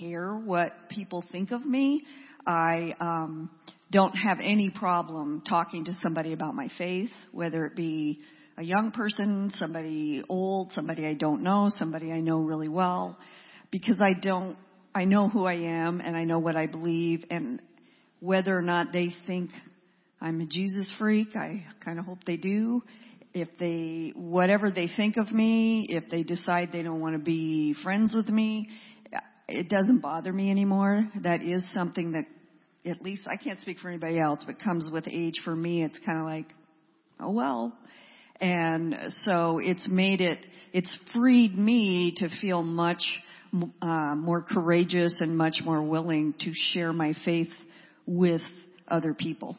care 0.00 0.34
what 0.34 0.72
people 0.88 1.24
think 1.30 1.50
of 1.50 1.66
me, 1.66 2.04
I, 2.46 2.94
um, 3.00 3.50
don't 3.90 4.12
have 4.12 4.38
any 4.42 4.70
problem 4.70 5.42
talking 5.46 5.84
to 5.84 5.92
somebody 6.00 6.32
about 6.32 6.54
my 6.54 6.68
faith, 6.78 7.10
whether 7.30 7.66
it 7.66 7.76
be 7.76 8.20
a 8.56 8.62
young 8.62 8.90
person, 8.90 9.52
somebody 9.56 10.22
old, 10.28 10.72
somebody 10.72 11.06
I 11.06 11.12
don't 11.12 11.42
know, 11.42 11.68
somebody 11.76 12.10
I 12.10 12.20
know 12.20 12.38
really 12.38 12.68
well, 12.68 13.18
because 13.72 14.00
I 14.00 14.12
don't, 14.12 14.56
I 14.94 15.06
know 15.06 15.28
who 15.28 15.46
I 15.46 15.54
am 15.54 16.00
and 16.00 16.16
I 16.16 16.22
know 16.22 16.38
what 16.38 16.54
I 16.54 16.66
believe 16.66 17.24
and 17.30 17.60
whether 18.20 18.56
or 18.56 18.62
not 18.62 18.92
they 18.92 19.12
think 19.26 19.50
I'm 20.20 20.40
a 20.40 20.46
Jesus 20.46 20.92
freak, 20.98 21.34
I 21.34 21.64
kind 21.84 21.98
of 21.98 22.04
hope 22.04 22.18
they 22.24 22.36
do. 22.36 22.84
If 23.34 23.48
they, 23.58 24.12
whatever 24.14 24.70
they 24.70 24.88
think 24.94 25.16
of 25.16 25.32
me, 25.32 25.86
if 25.88 26.04
they 26.10 26.22
decide 26.22 26.68
they 26.70 26.82
don't 26.82 27.00
want 27.00 27.14
to 27.14 27.18
be 27.18 27.74
friends 27.82 28.14
with 28.14 28.28
me, 28.28 28.68
it 29.48 29.68
doesn't 29.68 30.00
bother 30.00 30.32
me 30.32 30.50
anymore. 30.50 31.08
That 31.22 31.42
is 31.42 31.64
something 31.74 32.12
that, 32.12 32.26
at 32.84 33.00
least 33.02 33.26
I 33.26 33.36
can't 33.36 33.60
speak 33.60 33.78
for 33.78 33.88
anybody 33.88 34.20
else, 34.20 34.44
but 34.46 34.60
comes 34.60 34.90
with 34.92 35.08
age 35.08 35.40
for 35.44 35.56
me. 35.56 35.82
It's 35.82 35.98
kind 36.04 36.18
of 36.18 36.24
like, 36.24 36.52
oh 37.20 37.32
well, 37.32 37.72
and 38.42 38.96
so 39.22 39.60
it's 39.62 39.88
made 39.88 40.20
it, 40.20 40.44
it's 40.72 40.94
freed 41.14 41.56
me 41.56 42.12
to 42.16 42.28
feel 42.40 42.62
much 42.62 43.02
uh, 43.80 44.16
more 44.16 44.42
courageous 44.42 45.20
and 45.20 45.38
much 45.38 45.60
more 45.64 45.80
willing 45.80 46.34
to 46.40 46.52
share 46.72 46.92
my 46.92 47.14
faith 47.24 47.52
with 48.04 48.42
other 48.88 49.14
people. 49.14 49.56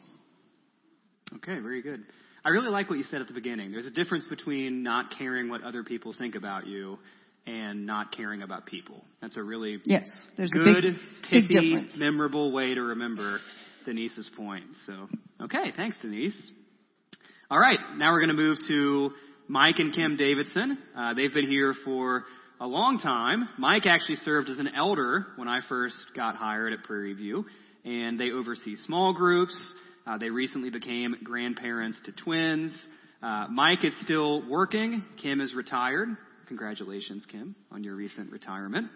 Okay, 1.36 1.58
very 1.60 1.80
good. 1.80 2.04
I 2.44 2.50
really 2.50 2.68
like 2.68 2.90
what 2.90 2.98
you 2.98 3.04
said 3.04 3.22
at 3.22 3.26
the 3.26 3.32
beginning. 3.32 3.72
There's 3.72 3.86
a 3.86 3.90
difference 3.90 4.26
between 4.26 4.82
not 4.82 5.14
caring 5.16 5.48
what 5.48 5.62
other 5.62 5.82
people 5.82 6.14
think 6.16 6.34
about 6.34 6.66
you 6.66 6.98
and 7.46 7.86
not 7.86 8.12
caring 8.12 8.42
about 8.42 8.66
people. 8.66 9.02
That's 9.22 9.38
a 9.38 9.42
really 9.42 9.80
yes, 9.84 10.08
there's 10.36 10.50
good, 10.50 10.84
a 10.84 10.90
big, 10.90 10.94
pithy, 11.30 11.40
big 11.40 11.48
difference. 11.48 11.92
memorable 11.96 12.52
way 12.52 12.74
to 12.74 12.82
remember 12.82 13.40
Denise's 13.86 14.28
point. 14.36 14.64
So, 14.86 15.08
okay, 15.44 15.72
thanks, 15.74 15.96
Denise. 16.02 16.36
All 17.50 17.58
right, 17.58 17.78
now 17.98 18.10
we're 18.12 18.20
going 18.20 18.34
to 18.34 18.42
move 18.42 18.56
to 18.68 19.10
Mike 19.48 19.74
and 19.78 19.94
Kim 19.94 20.16
Davidson. 20.16 20.78
Uh, 20.96 21.12
they've 21.12 21.32
been 21.32 21.46
here 21.46 21.74
for 21.84 22.24
a 22.58 22.66
long 22.66 23.00
time. 23.00 23.50
Mike 23.58 23.84
actually 23.84 24.16
served 24.16 24.48
as 24.48 24.58
an 24.58 24.70
elder 24.74 25.26
when 25.36 25.46
I 25.46 25.60
first 25.68 25.94
got 26.16 26.36
hired 26.36 26.72
at 26.72 26.84
Prairie 26.84 27.12
View, 27.12 27.44
and 27.84 28.18
they 28.18 28.30
oversee 28.30 28.76
small 28.86 29.12
groups. 29.12 29.54
Uh, 30.06 30.16
they 30.16 30.30
recently 30.30 30.70
became 30.70 31.16
grandparents 31.22 31.98
to 32.06 32.12
twins. 32.12 32.74
Uh, 33.22 33.46
Mike 33.50 33.84
is 33.84 33.92
still 34.00 34.48
working. 34.48 35.04
Kim 35.20 35.42
is 35.42 35.52
retired. 35.54 36.08
Congratulations, 36.48 37.26
Kim, 37.30 37.54
on 37.70 37.84
your 37.84 37.94
recent 37.94 38.32
retirement. 38.32 38.88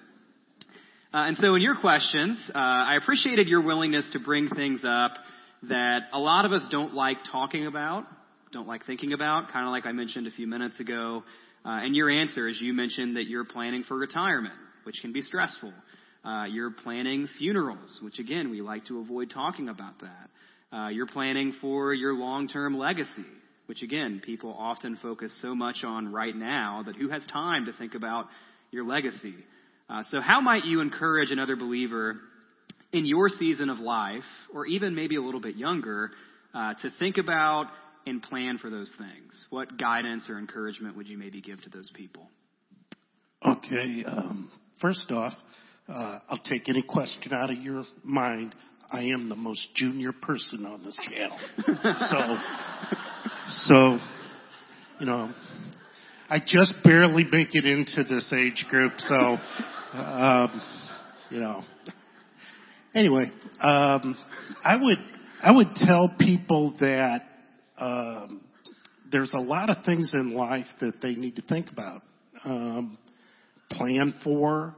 Uh, 1.12 1.28
and 1.28 1.36
so, 1.36 1.54
in 1.54 1.60
your 1.60 1.76
questions, 1.76 2.38
uh, 2.54 2.58
I 2.58 2.96
appreciated 2.96 3.46
your 3.46 3.62
willingness 3.62 4.08
to 4.14 4.18
bring 4.18 4.48
things 4.48 4.80
up 4.86 5.12
that 5.64 6.04
a 6.14 6.18
lot 6.18 6.46
of 6.46 6.52
us 6.52 6.64
don't 6.70 6.94
like 6.94 7.18
talking 7.30 7.66
about 7.66 8.06
don't 8.52 8.66
like 8.66 8.86
thinking 8.86 9.12
about, 9.12 9.52
kind 9.52 9.66
of 9.66 9.72
like 9.72 9.86
I 9.86 9.92
mentioned 9.92 10.26
a 10.26 10.30
few 10.30 10.46
minutes 10.46 10.78
ago. 10.80 11.22
Uh, 11.64 11.80
and 11.82 11.94
your 11.94 12.10
answer 12.10 12.48
is 12.48 12.58
you 12.60 12.72
mentioned 12.72 13.16
that 13.16 13.26
you're 13.26 13.44
planning 13.44 13.84
for 13.86 13.96
retirement, 13.96 14.54
which 14.84 14.96
can 15.02 15.12
be 15.12 15.20
stressful. 15.22 15.72
Uh, 16.24 16.44
you're 16.44 16.70
planning 16.70 17.28
funerals, 17.38 17.98
which 18.02 18.18
again, 18.18 18.50
we 18.50 18.60
like 18.60 18.86
to 18.86 19.00
avoid 19.00 19.30
talking 19.30 19.68
about 19.68 19.94
that. 20.00 20.76
Uh, 20.76 20.88
you're 20.88 21.06
planning 21.06 21.54
for 21.60 21.92
your 21.92 22.14
long-term 22.14 22.78
legacy, 22.78 23.26
which 23.66 23.82
again, 23.82 24.20
people 24.24 24.54
often 24.58 24.98
focus 25.02 25.32
so 25.42 25.54
much 25.54 25.84
on 25.84 26.12
right 26.12 26.36
now 26.36 26.82
that 26.86 26.96
who 26.96 27.08
has 27.08 27.26
time 27.32 27.66
to 27.66 27.72
think 27.72 27.94
about 27.94 28.26
your 28.70 28.86
legacy? 28.86 29.34
Uh, 29.88 30.02
so 30.10 30.20
how 30.20 30.40
might 30.40 30.64
you 30.64 30.80
encourage 30.80 31.30
another 31.30 31.56
believer 31.56 32.16
in 32.92 33.04
your 33.04 33.28
season 33.28 33.68
of 33.68 33.78
life, 33.78 34.24
or 34.54 34.66
even 34.66 34.94
maybe 34.94 35.16
a 35.16 35.22
little 35.22 35.40
bit 35.40 35.56
younger, 35.56 36.10
uh, 36.54 36.74
to 36.82 36.90
think 36.98 37.18
about 37.18 37.66
and 38.08 38.22
plan 38.22 38.58
for 38.58 38.70
those 38.70 38.90
things? 38.98 39.46
What 39.50 39.78
guidance 39.78 40.28
or 40.28 40.38
encouragement 40.38 40.96
would 40.96 41.08
you 41.08 41.18
maybe 41.18 41.40
give 41.40 41.62
to 41.62 41.70
those 41.70 41.90
people? 41.94 42.28
Okay, 43.46 44.04
um, 44.06 44.50
first 44.80 45.10
off, 45.10 45.32
uh, 45.88 46.18
I'll 46.28 46.42
take 46.44 46.68
any 46.68 46.82
question 46.82 47.32
out 47.32 47.50
of 47.50 47.58
your 47.58 47.84
mind. 48.02 48.54
I 48.90 49.02
am 49.04 49.28
the 49.28 49.36
most 49.36 49.68
junior 49.74 50.12
person 50.12 50.66
on 50.66 50.82
this 50.82 50.98
channel. 51.08 51.38
so, 52.08 52.38
so, 53.48 53.98
you 54.98 55.06
know, 55.06 55.30
I 56.28 56.40
just 56.44 56.74
barely 56.82 57.24
make 57.30 57.54
it 57.54 57.64
into 57.64 58.04
this 58.04 58.32
age 58.36 58.66
group, 58.68 58.92
so, 58.98 59.38
um, 59.94 60.62
you 61.30 61.40
know. 61.40 61.62
Anyway, 62.94 63.30
um, 63.60 64.16
I 64.64 64.76
would, 64.76 64.98
I 65.42 65.52
would 65.52 65.74
tell 65.74 66.14
people 66.18 66.74
that 66.80 67.22
um, 67.78 68.40
there's 69.10 69.32
a 69.34 69.40
lot 69.40 69.70
of 69.70 69.84
things 69.84 70.12
in 70.14 70.34
life 70.34 70.66
that 70.80 71.00
they 71.00 71.14
need 71.14 71.36
to 71.36 71.42
think 71.42 71.70
about, 71.70 72.02
um, 72.44 72.98
plan 73.70 74.14
for. 74.22 74.74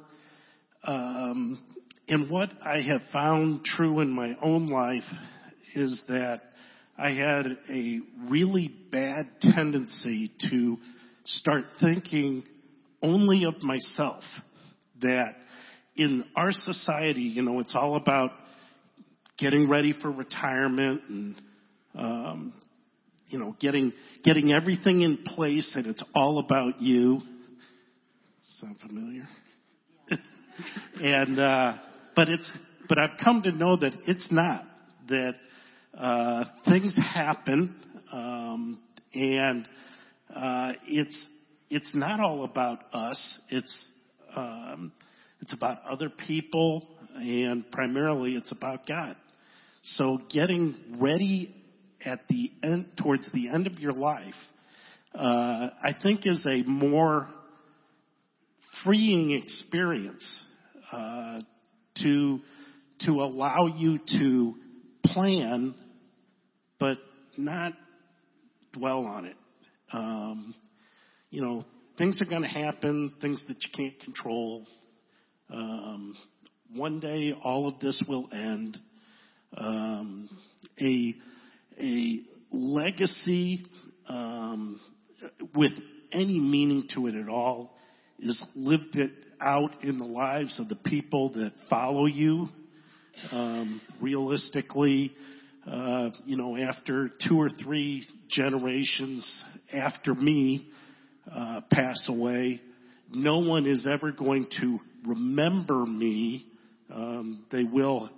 Um, 0.84 1.62
and 2.08 2.30
what 2.30 2.50
I 2.64 2.80
have 2.80 3.02
found 3.12 3.64
true 3.64 4.00
in 4.00 4.10
my 4.10 4.36
own 4.42 4.66
life 4.66 5.08
is 5.74 6.00
that 6.08 6.40
I 6.98 7.10
had 7.10 7.46
a 7.70 8.00
really 8.28 8.72
bad 8.90 9.26
tendency 9.40 10.30
to 10.50 10.76
start 11.24 11.62
thinking 11.80 12.44
only 13.02 13.44
of 13.44 13.62
myself. 13.62 14.22
That 15.00 15.34
in 15.96 16.24
our 16.36 16.52
society, 16.52 17.22
you 17.22 17.42
know, 17.42 17.60
it's 17.60 17.74
all 17.74 17.96
about 17.96 18.32
getting 19.38 19.68
ready 19.68 19.94
for 20.00 20.10
retirement 20.10 21.02
and 21.08 21.40
um, 21.94 22.52
you 23.30 23.38
know, 23.38 23.56
getting, 23.60 23.92
getting 24.24 24.52
everything 24.52 25.02
in 25.02 25.18
place 25.18 25.72
and 25.74 25.86
it's 25.86 26.02
all 26.14 26.38
about 26.38 26.80
you. 26.80 27.20
Sound 28.60 28.76
familiar? 28.80 29.22
and, 30.96 31.38
uh, 31.38 31.78
but 32.14 32.28
it's, 32.28 32.50
but 32.88 32.98
I've 32.98 33.18
come 33.22 33.42
to 33.42 33.52
know 33.52 33.76
that 33.76 33.92
it's 34.06 34.26
not. 34.30 34.64
That, 35.08 35.34
uh, 35.96 36.44
things 36.68 36.94
happen, 36.96 37.74
um, 38.12 38.80
and, 39.12 39.68
uh, 40.34 40.72
it's, 40.86 41.26
it's 41.68 41.90
not 41.94 42.20
all 42.20 42.44
about 42.44 42.80
us. 42.92 43.38
It's, 43.48 43.88
um, 44.36 44.92
it's 45.40 45.52
about 45.52 45.82
other 45.88 46.10
people 46.10 46.86
and 47.14 47.70
primarily 47.70 48.34
it's 48.34 48.52
about 48.52 48.86
God. 48.86 49.16
So 49.82 50.18
getting 50.30 50.96
ready 51.00 51.54
at 52.04 52.20
the 52.28 52.52
end, 52.62 52.86
towards 53.02 53.30
the 53.32 53.48
end 53.48 53.66
of 53.66 53.78
your 53.78 53.92
life, 53.92 54.34
uh, 55.14 55.70
I 55.82 55.94
think 56.02 56.20
is 56.24 56.46
a 56.48 56.62
more 56.68 57.28
freeing 58.84 59.32
experience 59.32 60.44
uh, 60.92 61.40
to 62.02 62.40
to 63.06 63.12
allow 63.12 63.66
you 63.66 63.98
to 64.18 64.54
plan, 65.06 65.74
but 66.78 66.98
not 67.36 67.72
dwell 68.72 69.06
on 69.06 69.24
it. 69.24 69.36
Um, 69.92 70.54
you 71.30 71.42
know, 71.42 71.64
things 71.96 72.20
are 72.20 72.28
going 72.28 72.42
to 72.42 72.48
happen, 72.48 73.14
things 73.20 73.42
that 73.48 73.56
you 73.62 73.70
can't 73.74 73.98
control. 74.00 74.66
Um, 75.48 76.14
one 76.74 77.00
day, 77.00 77.32
all 77.42 77.66
of 77.68 77.80
this 77.80 78.02
will 78.06 78.28
end. 78.32 78.78
Um, 79.56 80.28
a 80.80 81.14
a 81.80 82.22
legacy 82.50 83.64
um, 84.08 84.80
with 85.54 85.72
any 86.12 86.38
meaning 86.38 86.88
to 86.94 87.06
it 87.06 87.14
at 87.14 87.28
all 87.28 87.76
is 88.18 88.42
lived 88.54 88.96
it 88.96 89.12
out 89.40 89.82
in 89.82 89.98
the 89.98 90.04
lives 90.04 90.58
of 90.60 90.68
the 90.68 90.76
people 90.76 91.30
that 91.30 91.52
follow 91.68 92.06
you. 92.06 92.48
Um, 93.32 93.80
realistically, 94.00 95.14
uh, 95.66 96.10
you 96.24 96.36
know, 96.36 96.56
after 96.56 97.10
two 97.28 97.38
or 97.38 97.48
three 97.48 98.06
generations 98.28 99.44
after 99.72 100.14
me 100.14 100.70
uh, 101.30 101.60
pass 101.70 102.06
away, 102.08 102.60
no 103.10 103.38
one 103.38 103.66
is 103.66 103.86
ever 103.90 104.12
going 104.12 104.46
to 104.60 104.78
remember 105.06 105.84
me. 105.84 106.46
Um, 106.92 107.44
they 107.52 107.64
will 107.64 108.10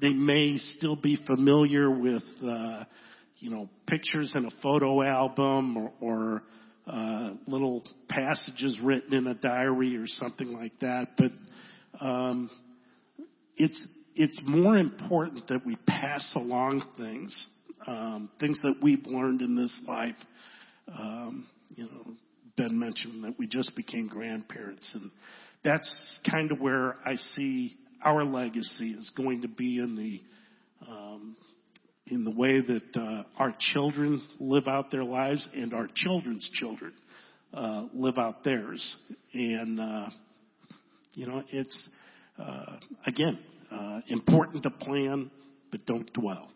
they 0.00 0.10
may 0.10 0.56
still 0.56 0.96
be 0.96 1.18
familiar 1.26 1.90
with, 1.90 2.22
uh, 2.42 2.84
you 3.38 3.50
know, 3.50 3.68
pictures 3.86 4.34
in 4.34 4.44
a 4.46 4.50
photo 4.62 5.02
album 5.02 5.76
or, 5.76 5.92
or 6.00 6.42
uh, 6.86 7.34
little 7.46 7.84
passages 8.08 8.78
written 8.82 9.14
in 9.14 9.26
a 9.26 9.34
diary 9.34 9.96
or 9.96 10.06
something 10.06 10.52
like 10.52 10.78
that. 10.80 11.10
But 11.16 11.32
um, 12.00 12.50
it's 13.56 13.86
it's 14.14 14.40
more 14.44 14.76
important 14.76 15.46
that 15.48 15.64
we 15.64 15.76
pass 15.86 16.32
along 16.34 16.82
things, 16.96 17.48
um, 17.86 18.30
things 18.40 18.60
that 18.62 18.76
we've 18.82 19.06
learned 19.06 19.40
in 19.40 19.56
this 19.56 19.80
life. 19.86 20.16
Um, 20.88 21.46
you 21.68 21.84
know, 21.84 22.14
Ben 22.56 22.78
mentioned 22.78 23.24
that 23.24 23.38
we 23.38 23.46
just 23.46 23.76
became 23.76 24.08
grandparents, 24.08 24.90
and 24.94 25.10
that's 25.62 26.20
kind 26.28 26.50
of 26.50 26.60
where 26.60 26.96
I 27.06 27.16
see 27.16 27.76
our 28.02 28.24
legacy 28.24 28.90
is 28.90 29.10
going 29.16 29.42
to 29.42 29.48
be 29.48 29.78
in 29.78 29.96
the 29.96 30.20
um, 30.90 31.36
in 32.06 32.24
the 32.24 32.30
way 32.30 32.60
that 32.60 32.96
uh, 32.96 33.22
our 33.38 33.54
children 33.72 34.20
live 34.40 34.66
out 34.66 34.90
their 34.90 35.04
lives 35.04 35.48
and 35.54 35.72
our 35.72 35.86
children's 35.94 36.48
children 36.54 36.92
uh, 37.54 37.86
live 37.92 38.18
out 38.18 38.42
theirs. 38.42 38.98
And 39.32 39.80
uh, 39.80 40.08
you 41.12 41.26
know, 41.26 41.42
it's 41.50 41.88
uh, 42.38 42.76
again 43.06 43.38
uh, 43.70 44.00
important 44.08 44.62
to 44.64 44.70
plan, 44.70 45.30
but 45.70 45.86
don't 45.86 46.12
dwell. 46.12 46.50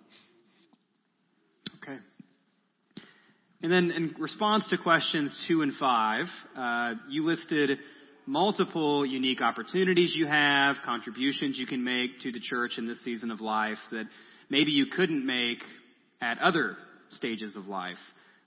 Okay. 1.83 1.99
And 3.63 3.73
then 3.73 3.91
in 3.91 4.15
response 4.19 4.67
to 4.71 4.77
questions 4.79 5.37
two 5.49 5.63
and 5.63 5.73
five, 5.81 6.27
uh, 6.57 6.95
you 7.09 7.25
listed 7.25 7.79
multiple 8.27 9.05
unique 9.05 9.41
opportunities 9.41 10.15
you 10.15 10.27
have, 10.27 10.77
contributions 10.85 11.59
you 11.59 11.67
can 11.67 11.85
make 11.85 12.21
to 12.23 12.33
the 12.33 12.41
church 12.41 12.73
in 12.79 12.87
this 12.87 13.03
season 13.05 13.31
of 13.31 13.41
life 13.41 13.79
that 13.91 14.05
maybe 14.51 14.71
you 14.71 14.87
couldn't 14.87 15.25
make 15.25 15.59
at 16.21 16.39
other 16.39 16.77
stages 17.11 17.57
of 17.57 17.67
life. 17.67 17.99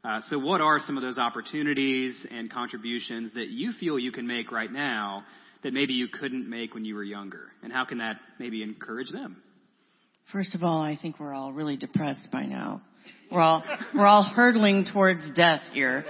Uh, 0.04 0.22
so, 0.28 0.40
what 0.40 0.62
are 0.62 0.80
some 0.80 0.98
of 0.98 1.04
those 1.04 1.18
opportunities 1.18 2.26
and 2.32 2.52
contributions 2.52 3.34
that 3.34 3.50
you 3.50 3.74
feel 3.80 4.00
you 4.00 4.12
can 4.12 4.28
make 4.28 4.52
right 4.52 4.72
now 4.72 5.24
that 5.64 5.74
maybe 5.74 5.94
you 5.94 6.08
couldn't 6.08 6.50
make 6.50 6.74
when 6.74 6.86
you 6.86 6.96
were 6.96 7.04
younger? 7.04 7.48
And 7.64 7.74
how 7.74 7.84
can 7.86 7.98
that 7.98 8.18
maybe 8.40 8.64
encourage 8.64 9.12
them? 9.12 9.42
First 10.32 10.56
of 10.56 10.64
all, 10.64 10.82
I 10.82 10.98
think 11.02 11.20
we're 11.20 11.34
all 11.34 11.52
really 11.52 11.78
depressed 11.78 12.28
by 12.32 12.46
now. 12.46 12.82
We're 13.32 13.42
all 13.42 13.64
we're 13.96 14.06
all 14.06 14.24
hurtling 14.24 14.86
towards 14.92 15.22
death 15.36 15.62
here, 15.74 16.06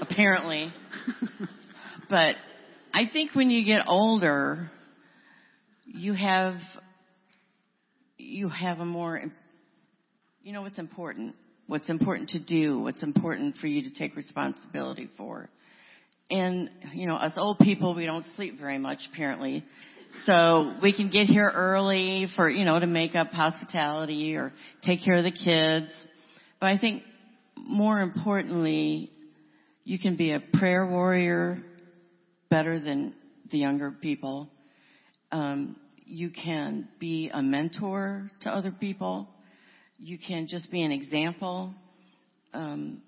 apparently. 0.00 0.72
But 2.08 2.36
I 2.96 3.06
think 3.12 3.34
when 3.34 3.50
you 3.50 3.62
get 3.62 3.84
older, 3.86 4.70
you 5.84 6.14
have 6.14 6.54
you 8.16 8.48
have 8.48 8.78
a 8.78 8.86
more 8.86 9.20
you 10.42 10.52
know 10.54 10.62
what's 10.62 10.78
important? 10.78 11.34
What's 11.66 11.90
important 11.90 12.30
to 12.30 12.38
do 12.38 12.80
what's 12.80 13.02
important 13.02 13.56
for 13.56 13.66
you 13.66 13.82
to 13.82 13.90
take 13.92 14.16
responsibility 14.16 15.10
for. 15.18 15.50
And 16.30 16.70
you 16.94 17.06
know 17.06 17.16
us 17.16 17.32
old 17.36 17.58
people 17.58 17.94
we 17.94 18.06
don't 18.06 18.24
sleep 18.34 18.58
very 18.58 18.78
much 18.78 19.00
apparently. 19.12 19.62
So 20.24 20.72
we 20.82 20.96
can 20.96 21.10
get 21.10 21.26
here 21.26 21.52
early 21.54 22.28
for 22.34 22.48
you 22.48 22.64
know 22.64 22.78
to 22.78 22.86
make 22.86 23.14
up 23.14 23.28
hospitality 23.30 24.36
or 24.36 24.54
take 24.84 25.04
care 25.04 25.16
of 25.16 25.24
the 25.24 25.32
kids. 25.32 25.92
But 26.60 26.70
i 26.70 26.78
think 26.78 27.02
more 27.58 28.00
importantly 28.00 29.10
you 29.84 29.98
can 29.98 30.16
be 30.16 30.32
a 30.32 30.40
prayer 30.54 30.86
warrior 30.86 31.62
better 32.50 32.78
than 32.78 33.14
the 33.50 33.58
younger 33.58 33.90
people 33.90 34.48
um, 35.32 35.76
you 36.04 36.30
can 36.30 36.88
be 37.00 37.30
a 37.32 37.42
mentor 37.42 38.30
to 38.42 38.50
other 38.50 38.70
people. 38.70 39.28
You 39.98 40.18
can 40.18 40.46
just 40.46 40.70
be 40.70 40.82
an 40.82 40.92
example. 40.92 41.74
Um, 42.54 43.02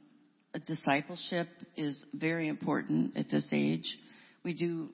discipleship 0.66 1.48
is 1.76 1.96
very 2.12 2.48
important 2.48 3.16
at 3.16 3.30
this 3.30 3.44
age. 3.52 3.86
We 4.44 4.54
do, 4.54 4.88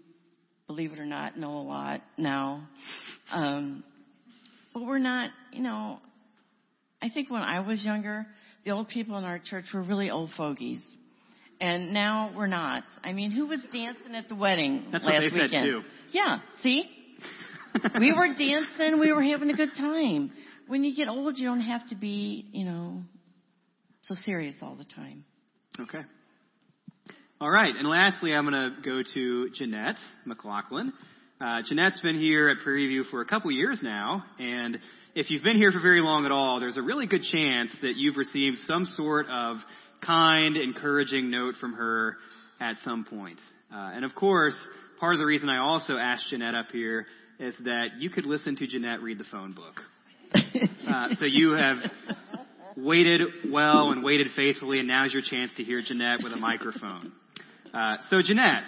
believe 0.66 0.92
it 0.92 0.98
or 0.98 1.06
not, 1.06 1.38
know 1.38 1.56
a 1.56 1.62
lot 1.62 2.02
now. 2.18 2.68
Um, 3.32 3.82
but 4.74 4.82
we're 4.82 4.98
not, 4.98 5.30
you 5.52 5.62
know, 5.62 6.00
I 7.00 7.08
think 7.08 7.30
when 7.30 7.42
I 7.42 7.60
was 7.60 7.84
younger, 7.84 8.26
the 8.64 8.72
old 8.72 8.88
people 8.88 9.16
in 9.16 9.24
our 9.24 9.38
church 9.38 9.64
were 9.72 9.82
really 9.82 10.10
old 10.10 10.30
fogies. 10.36 10.80
And 11.60 11.92
now 11.92 12.32
we're 12.36 12.46
not. 12.46 12.84
I 13.02 13.12
mean, 13.12 13.30
who 13.30 13.46
was 13.46 13.60
dancing 13.72 14.14
at 14.14 14.28
the 14.28 14.34
wedding 14.34 14.86
That's 14.92 15.04
last 15.04 15.14
what 15.14 15.30
they 15.30 15.40
weekend? 15.40 15.50
said 15.50 15.64
too. 15.64 15.82
Yeah, 16.10 16.38
see? 16.62 16.84
we 17.98 18.12
were 18.12 18.28
dancing, 18.34 19.00
we 19.00 19.12
were 19.12 19.22
having 19.22 19.50
a 19.50 19.54
good 19.54 19.70
time. 19.76 20.32
When 20.66 20.84
you 20.84 20.94
get 20.94 21.08
old, 21.08 21.36
you 21.38 21.46
don't 21.46 21.60
have 21.60 21.86
to 21.88 21.94
be, 21.94 22.46
you 22.52 22.64
know, 22.64 23.02
so 24.02 24.14
serious 24.14 24.56
all 24.62 24.76
the 24.76 24.84
time. 24.84 25.24
Okay. 25.78 26.02
All 27.40 27.50
right. 27.50 27.74
And 27.76 27.88
lastly, 27.88 28.32
I'm 28.32 28.48
going 28.48 28.54
to 28.54 28.82
go 28.82 29.02
to 29.14 29.50
Jeanette 29.50 29.96
McLaughlin. 30.24 30.92
Uh, 31.40 31.62
Jeanette's 31.68 32.00
been 32.00 32.18
here 32.18 32.48
at 32.48 32.58
Prairie 32.62 32.86
View 32.86 33.04
for 33.04 33.20
a 33.20 33.26
couple 33.26 33.50
years 33.50 33.80
now, 33.82 34.24
and 34.38 34.78
if 35.14 35.30
you've 35.30 35.42
been 35.42 35.56
here 35.56 35.70
for 35.72 35.80
very 35.80 36.00
long 36.00 36.24
at 36.26 36.32
all, 36.32 36.60
there's 36.60 36.76
a 36.76 36.82
really 36.82 37.06
good 37.06 37.22
chance 37.22 37.70
that 37.82 37.94
you've 37.96 38.16
received 38.16 38.58
some 38.66 38.84
sort 38.84 39.26
of 39.30 39.58
kind, 40.04 40.56
encouraging 40.56 41.30
note 41.30 41.54
from 41.60 41.74
her 41.74 42.16
at 42.60 42.76
some 42.84 43.04
point. 43.04 43.38
Uh, 43.72 43.92
and 43.94 44.04
of 44.04 44.14
course, 44.14 44.56
part 45.00 45.14
of 45.14 45.18
the 45.18 45.26
reason 45.26 45.48
I 45.48 45.58
also 45.58 45.96
asked 45.96 46.30
Jeanette 46.30 46.54
up 46.54 46.66
here 46.72 47.06
is 47.38 47.54
that 47.64 47.98
you 47.98 48.10
could 48.10 48.26
listen 48.26 48.56
to 48.56 48.66
Jeanette 48.66 49.02
read 49.02 49.18
the 49.18 49.24
phone 49.30 49.52
book. 49.52 49.80
Uh, 50.86 51.08
so 51.14 51.24
you 51.24 51.52
have 51.52 51.78
waited 52.76 53.22
well 53.50 53.90
and 53.90 54.04
waited 54.04 54.28
faithfully, 54.36 54.78
and 54.78 54.86
now's 54.86 55.12
your 55.12 55.22
chance 55.22 55.50
to 55.56 55.64
hear 55.64 55.80
Jeanette 55.84 56.20
with 56.22 56.32
a 56.32 56.36
microphone. 56.36 57.10
Uh, 57.72 57.96
so 58.10 58.20
Jeanette, 58.22 58.64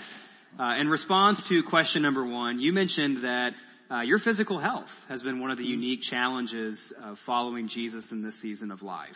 uh, 0.58 0.76
in 0.80 0.88
response 0.88 1.40
to 1.48 1.62
question 1.62 2.02
number 2.02 2.26
one, 2.26 2.58
you 2.58 2.72
mentioned 2.72 3.22
that 3.22 3.52
uh, 3.90 4.00
your 4.00 4.18
physical 4.18 4.58
health 4.58 4.88
has 5.08 5.22
been 5.22 5.40
one 5.40 5.50
of 5.50 5.58
the 5.58 5.64
unique 5.64 6.00
challenges 6.02 6.78
of 7.04 7.18
following 7.26 7.68
Jesus 7.68 8.04
in 8.10 8.22
this 8.24 8.34
season 8.40 8.70
of 8.70 8.82
life. 8.82 9.14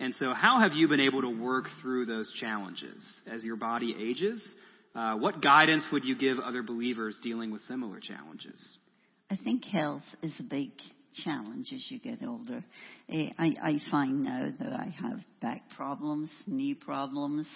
And 0.00 0.14
so, 0.14 0.32
how 0.32 0.60
have 0.60 0.74
you 0.74 0.86
been 0.86 1.00
able 1.00 1.22
to 1.22 1.30
work 1.30 1.64
through 1.82 2.06
those 2.06 2.30
challenges 2.40 3.02
as 3.30 3.44
your 3.44 3.56
body 3.56 3.94
ages? 3.98 4.42
Uh, 4.94 5.16
what 5.16 5.42
guidance 5.42 5.84
would 5.92 6.04
you 6.04 6.16
give 6.16 6.38
other 6.38 6.62
believers 6.62 7.16
dealing 7.22 7.50
with 7.50 7.62
similar 7.62 8.00
challenges? 8.00 8.60
I 9.30 9.36
think 9.36 9.64
health 9.64 10.04
is 10.22 10.32
a 10.38 10.42
big 10.42 10.70
challenge 11.24 11.72
as 11.74 11.84
you 11.90 11.98
get 11.98 12.18
older. 12.26 12.64
Eh, 13.08 13.30
I, 13.38 13.54
I 13.62 13.78
find 13.90 14.24
now 14.24 14.50
that 14.58 14.72
I 14.72 14.94
have 15.02 15.20
back 15.40 15.62
problems, 15.76 16.30
knee 16.46 16.74
problems, 16.74 17.46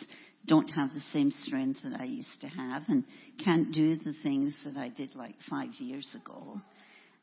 don't 0.47 0.69
have 0.69 0.91
the 0.91 1.03
same 1.13 1.31
strength 1.43 1.81
that 1.85 1.99
I 1.99 2.05
used 2.05 2.41
to 2.41 2.49
have, 2.49 2.83
and 2.89 3.05
can't 3.45 3.73
do 3.73 3.97
the 3.97 4.15
things 4.23 4.55
that 4.65 4.77
I 4.77 4.89
did 4.89 5.15
like 5.15 5.35
five 5.49 5.71
years 5.79 6.09
ago. 6.15 6.57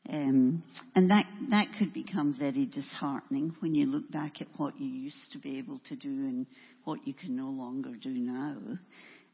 Um, 0.08 0.62
and 0.94 1.10
that 1.10 1.26
that 1.50 1.66
could 1.78 1.92
become 1.92 2.34
very 2.38 2.66
disheartening 2.66 3.54
when 3.60 3.74
you 3.74 3.86
look 3.86 4.10
back 4.10 4.40
at 4.40 4.48
what 4.56 4.80
you 4.80 4.88
used 4.88 5.32
to 5.32 5.38
be 5.38 5.58
able 5.58 5.78
to 5.88 5.96
do 5.96 6.08
and 6.08 6.46
what 6.84 7.06
you 7.06 7.14
can 7.14 7.36
no 7.36 7.48
longer 7.50 7.90
do 8.00 8.10
now. 8.10 8.56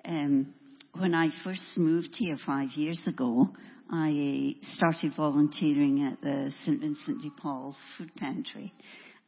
Um, 0.05 0.55
when 0.98 1.14
I 1.14 1.29
first 1.44 1.62
moved 1.76 2.14
here 2.16 2.37
five 2.44 2.70
years 2.74 3.00
ago, 3.07 3.48
I 3.90 4.55
started 4.74 5.12
volunteering 5.16 6.02
at 6.02 6.20
the 6.20 6.52
St. 6.64 6.81
Vincent 6.81 7.22
de 7.22 7.31
Paul's 7.40 7.76
food 7.96 8.14
pantry. 8.16 8.72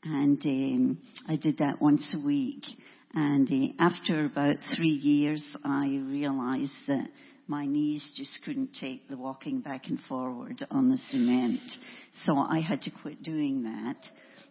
And 0.03 0.41
um, 0.45 0.99
I 1.29 1.37
did 1.37 1.59
that 1.59 1.81
once 1.81 2.15
a 2.15 2.25
week. 2.25 2.65
And 3.15 3.49
uh, 3.51 3.83
after 3.83 4.25
about 4.25 4.57
three 4.77 4.89
years, 4.89 5.43
I 5.65 6.03
realized 6.07 6.73
that 6.89 7.09
my 7.49 7.65
knees 7.65 8.07
just 8.15 8.39
couldn't 8.45 8.75
take 8.79 9.09
the 9.09 9.17
walking 9.17 9.61
back 9.61 9.87
and 9.87 9.99
forward 10.09 10.65
on 10.71 10.91
the 10.91 10.99
cement. 11.11 11.61
So 12.25 12.37
I 12.37 12.61
had 12.61 12.83
to 12.83 12.91
quit 12.91 13.23
doing 13.23 13.63
that. 13.63 13.97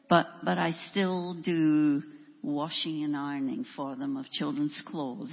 But, 0.10 0.26
but 0.44 0.58
I 0.58 0.72
still 0.90 1.36
do 1.36 2.02
washing 2.42 3.04
and 3.04 3.16
ironing 3.16 3.66
for 3.76 3.96
them 3.96 4.18
of 4.18 4.26
children's 4.32 4.84
clothes. 4.88 5.32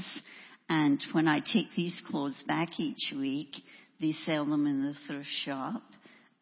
And 0.68 1.00
when 1.12 1.26
I 1.26 1.40
take 1.40 1.68
these 1.74 1.98
clothes 2.08 2.42
back 2.46 2.78
each 2.78 3.12
week, 3.16 3.54
they 4.00 4.12
sell 4.26 4.44
them 4.44 4.66
in 4.66 4.84
the 4.84 4.94
thrift 5.06 5.28
shop. 5.44 5.82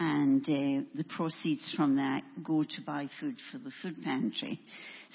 And 0.00 0.42
uh, 0.42 0.84
the 0.96 1.04
proceeds 1.16 1.72
from 1.76 1.96
that 1.96 2.22
go 2.42 2.64
to 2.64 2.80
buy 2.84 3.06
food 3.20 3.36
for 3.52 3.58
the 3.58 3.70
food 3.82 4.02
pantry. 4.02 4.58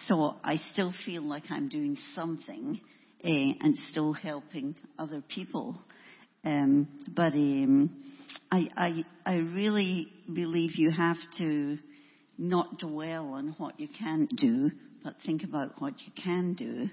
So 0.06 0.36
I 0.42 0.62
still 0.72 0.94
feel 1.06 1.24
like 1.24 1.44
I'm 1.50 1.68
doing 1.68 1.98
something 2.16 2.80
uh, 3.24 3.28
and 3.28 3.76
still 3.90 4.14
helping 4.14 4.76
other 4.98 5.22
people. 5.28 5.78
Um, 6.48 6.88
but 7.14 7.34
um, 7.34 7.90
I, 8.50 8.70
I, 8.78 9.06
I 9.26 9.36
really 9.40 10.08
believe 10.32 10.78
you 10.78 10.92
have 10.92 11.18
to 11.40 11.78
not 12.38 12.80
dwell 12.80 13.34
on 13.34 13.54
what 13.58 13.78
you 13.82 13.90
can't 14.00 14.30
do, 14.38 14.72
but 15.04 15.16
think 15.26 15.44
about 15.44 15.82
what 15.82 15.96
you 16.06 16.14
can 16.24 16.54
do. 16.54 16.88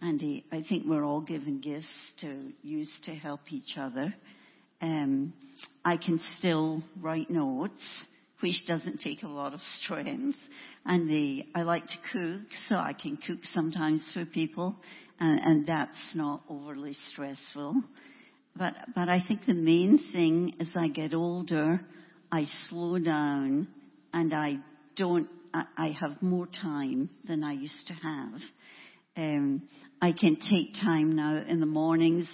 And 0.00 0.22
uh, 0.22 0.56
I 0.56 0.62
think 0.68 0.84
we're 0.86 1.04
all 1.04 1.22
given 1.22 1.60
gifts 1.60 1.86
to 2.20 2.52
use 2.62 2.90
to 3.06 3.10
help 3.10 3.40
each 3.50 3.76
other. 3.76 4.14
Um, 4.80 5.32
I 5.84 5.96
can 5.96 6.20
still 6.38 6.80
write 7.00 7.30
notes 7.30 7.82
which 8.38 8.64
doesn't 8.68 9.00
take 9.00 9.24
a 9.24 9.28
lot 9.28 9.54
of 9.54 9.60
strength. 9.82 10.38
And 10.86 11.10
the, 11.10 11.46
I 11.54 11.62
like 11.62 11.84
to 11.84 11.98
cook, 12.12 12.46
so 12.68 12.76
I 12.76 12.92
can 12.92 13.16
cook 13.16 13.40
sometimes 13.52 14.02
for 14.14 14.24
people, 14.24 14.76
and, 15.18 15.40
and 15.40 15.66
that's 15.66 16.14
not 16.14 16.42
overly 16.48 16.96
stressful. 17.08 17.74
But, 18.56 18.74
but 18.94 19.08
I 19.08 19.22
think 19.26 19.46
the 19.46 19.54
main 19.54 20.00
thing 20.12 20.54
as 20.60 20.68
I 20.74 20.88
get 20.88 21.14
older, 21.14 21.80
I 22.30 22.46
slow 22.68 22.98
down 22.98 23.68
and 24.12 24.34
I 24.34 24.58
don't, 24.96 25.28
I, 25.54 25.64
I 25.76 25.88
have 26.00 26.20
more 26.22 26.46
time 26.46 27.10
than 27.26 27.42
I 27.42 27.52
used 27.52 27.86
to 27.86 27.94
have. 27.94 28.40
Um, 29.16 29.62
I 30.02 30.12
can 30.12 30.36
take 30.36 30.74
time 30.82 31.16
now 31.16 31.42
in 31.46 31.60
the 31.60 31.66
mornings. 31.66 32.26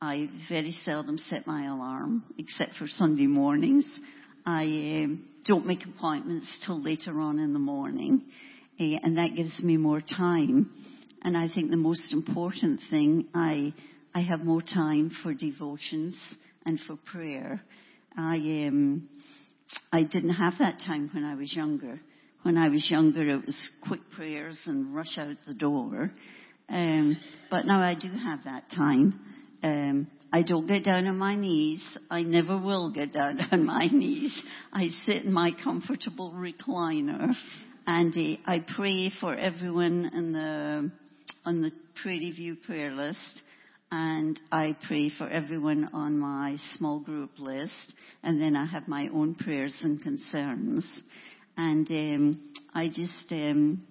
I 0.00 0.28
very 0.48 0.76
seldom 0.84 1.18
set 1.18 1.46
my 1.46 1.66
alarm, 1.66 2.24
except 2.38 2.74
for 2.74 2.86
Sunday 2.86 3.26
mornings. 3.26 3.86
I 4.44 4.64
um, 4.64 5.24
don't 5.46 5.66
make 5.66 5.84
appointments 5.84 6.46
till 6.66 6.82
later 6.82 7.20
on 7.20 7.38
in 7.38 7.52
the 7.52 7.58
morning, 7.58 8.24
uh, 8.78 8.84
and 9.02 9.16
that 9.16 9.34
gives 9.34 9.62
me 9.62 9.76
more 9.76 10.00
time. 10.00 10.70
And 11.22 11.36
I 11.36 11.48
think 11.48 11.70
the 11.70 11.76
most 11.78 12.12
important 12.12 12.80
thing, 12.90 13.28
I 13.34 13.72
I 14.16 14.20
have 14.20 14.44
more 14.44 14.62
time 14.62 15.10
for 15.24 15.34
devotions 15.34 16.14
and 16.64 16.78
for 16.86 16.96
prayer. 16.96 17.60
I 18.16 18.36
um, 18.68 19.08
I 19.92 20.04
didn't 20.04 20.34
have 20.34 20.54
that 20.60 20.78
time 20.86 21.10
when 21.12 21.24
I 21.24 21.34
was 21.34 21.52
younger. 21.52 22.00
When 22.42 22.56
I 22.56 22.68
was 22.68 22.86
younger, 22.88 23.28
it 23.28 23.44
was 23.44 23.70
quick 23.88 24.02
prayers 24.14 24.56
and 24.66 24.94
rush 24.94 25.18
out 25.18 25.36
the 25.48 25.54
door. 25.54 26.12
Um, 26.68 27.16
but 27.50 27.66
now 27.66 27.80
I 27.80 27.96
do 28.00 28.08
have 28.08 28.44
that 28.44 28.70
time. 28.70 29.18
Um, 29.64 30.06
I 30.32 30.44
don't 30.44 30.68
get 30.68 30.84
down 30.84 31.08
on 31.08 31.18
my 31.18 31.34
knees. 31.34 31.82
I 32.08 32.22
never 32.22 32.56
will 32.56 32.92
get 32.92 33.12
down 33.12 33.40
on 33.50 33.64
my 33.64 33.88
knees. 33.90 34.40
I 34.72 34.90
sit 35.06 35.24
in 35.24 35.32
my 35.32 35.50
comfortable 35.64 36.30
recliner 36.32 37.32
and 37.84 38.14
uh, 38.16 38.40
I 38.46 38.64
pray 38.76 39.10
for 39.20 39.34
everyone 39.34 40.08
in 40.14 40.32
the, 40.32 40.90
on 41.44 41.62
the 41.62 41.72
Prairie 42.00 42.30
View 42.30 42.54
prayer 42.64 42.92
list 42.92 43.42
and 43.96 44.40
I 44.50 44.76
pray 44.88 45.08
for 45.08 45.28
everyone 45.28 45.88
on 45.92 46.18
my 46.18 46.56
small 46.72 46.98
group 46.98 47.30
list, 47.38 47.94
and 48.24 48.42
then 48.42 48.56
I 48.56 48.66
have 48.66 48.88
my 48.88 49.06
own 49.14 49.36
prayers 49.36 49.72
and 49.82 50.02
concerns, 50.02 50.84
and 51.56 51.88
um, 51.88 52.52
I 52.74 52.88
just 52.88 53.30
um, 53.30 53.86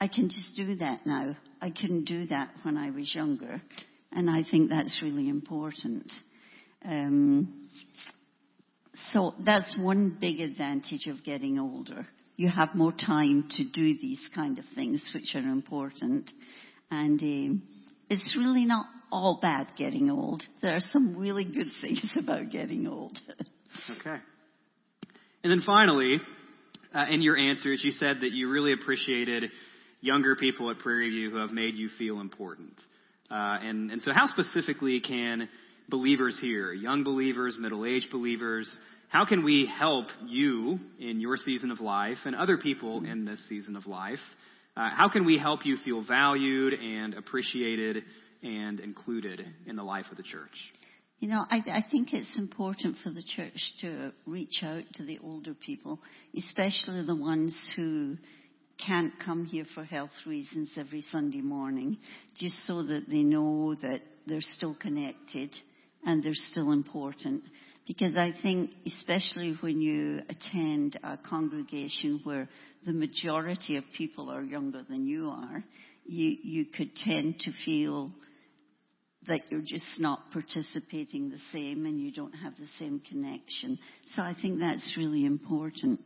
I 0.00 0.06
can 0.06 0.28
just 0.28 0.54
do 0.54 0.76
that 0.76 1.04
now. 1.04 1.36
I 1.60 1.70
couldn't 1.70 2.04
do 2.04 2.26
that 2.26 2.50
when 2.62 2.76
I 2.76 2.92
was 2.92 3.12
younger, 3.12 3.60
and 4.12 4.30
I 4.30 4.48
think 4.48 4.70
that's 4.70 5.00
really 5.02 5.28
important. 5.28 6.12
Um, 6.84 7.66
so 9.12 9.34
that's 9.44 9.76
one 9.80 10.16
big 10.20 10.38
advantage 10.38 11.08
of 11.08 11.24
getting 11.24 11.58
older. 11.58 12.06
You 12.36 12.50
have 12.50 12.76
more 12.76 12.92
time 12.92 13.48
to 13.56 13.64
do 13.64 13.98
these 14.00 14.22
kind 14.32 14.60
of 14.60 14.64
things, 14.76 15.10
which 15.12 15.34
are 15.34 15.40
important, 15.40 16.30
and 16.88 17.20
um, 17.20 17.62
it's 18.08 18.36
really 18.36 18.64
not 18.64 18.86
all 19.10 19.38
bad 19.40 19.72
getting 19.76 20.10
old. 20.10 20.42
There 20.62 20.74
are 20.74 20.80
some 20.92 21.16
really 21.16 21.44
good 21.44 21.68
things 21.80 22.16
about 22.18 22.50
getting 22.50 22.86
old. 22.86 23.18
okay. 23.90 24.16
And 25.44 25.52
then 25.52 25.62
finally, 25.64 26.20
uh, 26.94 27.04
in 27.10 27.22
your 27.22 27.36
answers, 27.36 27.82
you 27.84 27.92
said 27.92 28.18
that 28.22 28.32
you 28.32 28.50
really 28.50 28.72
appreciated 28.72 29.50
younger 30.00 30.36
people 30.36 30.70
at 30.70 30.78
Prairie 30.78 31.10
View 31.10 31.30
who 31.30 31.38
have 31.38 31.50
made 31.50 31.74
you 31.74 31.88
feel 31.98 32.20
important. 32.20 32.74
Uh, 33.30 33.58
and, 33.62 33.90
and 33.90 34.00
so, 34.02 34.10
how 34.14 34.26
specifically 34.26 35.00
can 35.00 35.48
believers 35.88 36.38
here, 36.40 36.72
young 36.72 37.04
believers, 37.04 37.56
middle 37.58 37.84
aged 37.84 38.10
believers, 38.10 38.68
how 39.08 39.24
can 39.24 39.42
we 39.42 39.66
help 39.66 40.06
you 40.26 40.78
in 40.98 41.20
your 41.20 41.36
season 41.36 41.70
of 41.70 41.80
life 41.80 42.18
and 42.24 42.36
other 42.36 42.58
people 42.58 43.04
in 43.04 43.24
this 43.24 43.40
season 43.48 43.76
of 43.76 43.86
life? 43.86 44.18
Uh, 44.76 44.90
how 44.94 45.08
can 45.08 45.24
we 45.24 45.38
help 45.38 45.64
you 45.64 45.78
feel 45.84 46.04
valued 46.04 46.74
and 46.74 47.14
appreciated 47.14 48.04
and 48.42 48.80
included 48.80 49.44
in 49.66 49.76
the 49.76 49.82
life 49.82 50.06
of 50.10 50.16
the 50.16 50.22
church? 50.22 50.50
You 51.20 51.28
know, 51.28 51.44
I, 51.50 51.56
I 51.66 51.84
think 51.90 52.12
it's 52.12 52.38
important 52.38 52.96
for 53.02 53.10
the 53.10 53.24
church 53.36 53.58
to 53.80 54.12
reach 54.24 54.62
out 54.62 54.84
to 54.94 55.04
the 55.04 55.18
older 55.18 55.52
people, 55.54 55.98
especially 56.36 57.04
the 57.04 57.16
ones 57.16 57.54
who 57.74 58.16
can't 58.86 59.12
come 59.24 59.44
here 59.44 59.64
for 59.74 59.82
health 59.82 60.12
reasons 60.26 60.70
every 60.76 61.04
Sunday 61.10 61.40
morning, 61.40 61.98
just 62.36 62.54
so 62.66 62.84
that 62.84 63.08
they 63.08 63.24
know 63.24 63.74
that 63.74 64.00
they're 64.28 64.40
still 64.40 64.76
connected 64.76 65.50
and 66.06 66.22
they're 66.22 66.32
still 66.34 66.70
important. 66.70 67.42
Because 67.88 68.14
I 68.16 68.32
think, 68.40 68.70
especially 68.86 69.56
when 69.60 69.80
you 69.80 70.20
attend 70.28 71.00
a 71.02 71.16
congregation 71.16 72.20
where 72.22 72.48
the 72.86 72.92
majority 72.92 73.76
of 73.76 73.84
people 73.96 74.30
are 74.30 74.42
younger 74.42 74.84
than 74.88 75.06
you 75.06 75.30
are, 75.30 75.64
you, 76.04 76.36
you 76.42 76.66
could 76.66 76.94
tend 76.94 77.40
to 77.40 77.52
feel 77.64 78.12
that 79.26 79.50
you're 79.50 79.60
just 79.60 79.98
not 79.98 80.30
participating 80.32 81.28
the 81.28 81.40
same 81.52 81.86
and 81.86 82.00
you 82.00 82.12
don't 82.12 82.32
have 82.32 82.56
the 82.56 82.68
same 82.78 83.00
connection. 83.00 83.78
So 84.14 84.22
I 84.22 84.34
think 84.40 84.60
that's 84.60 84.94
really 84.96 85.26
important. 85.26 86.00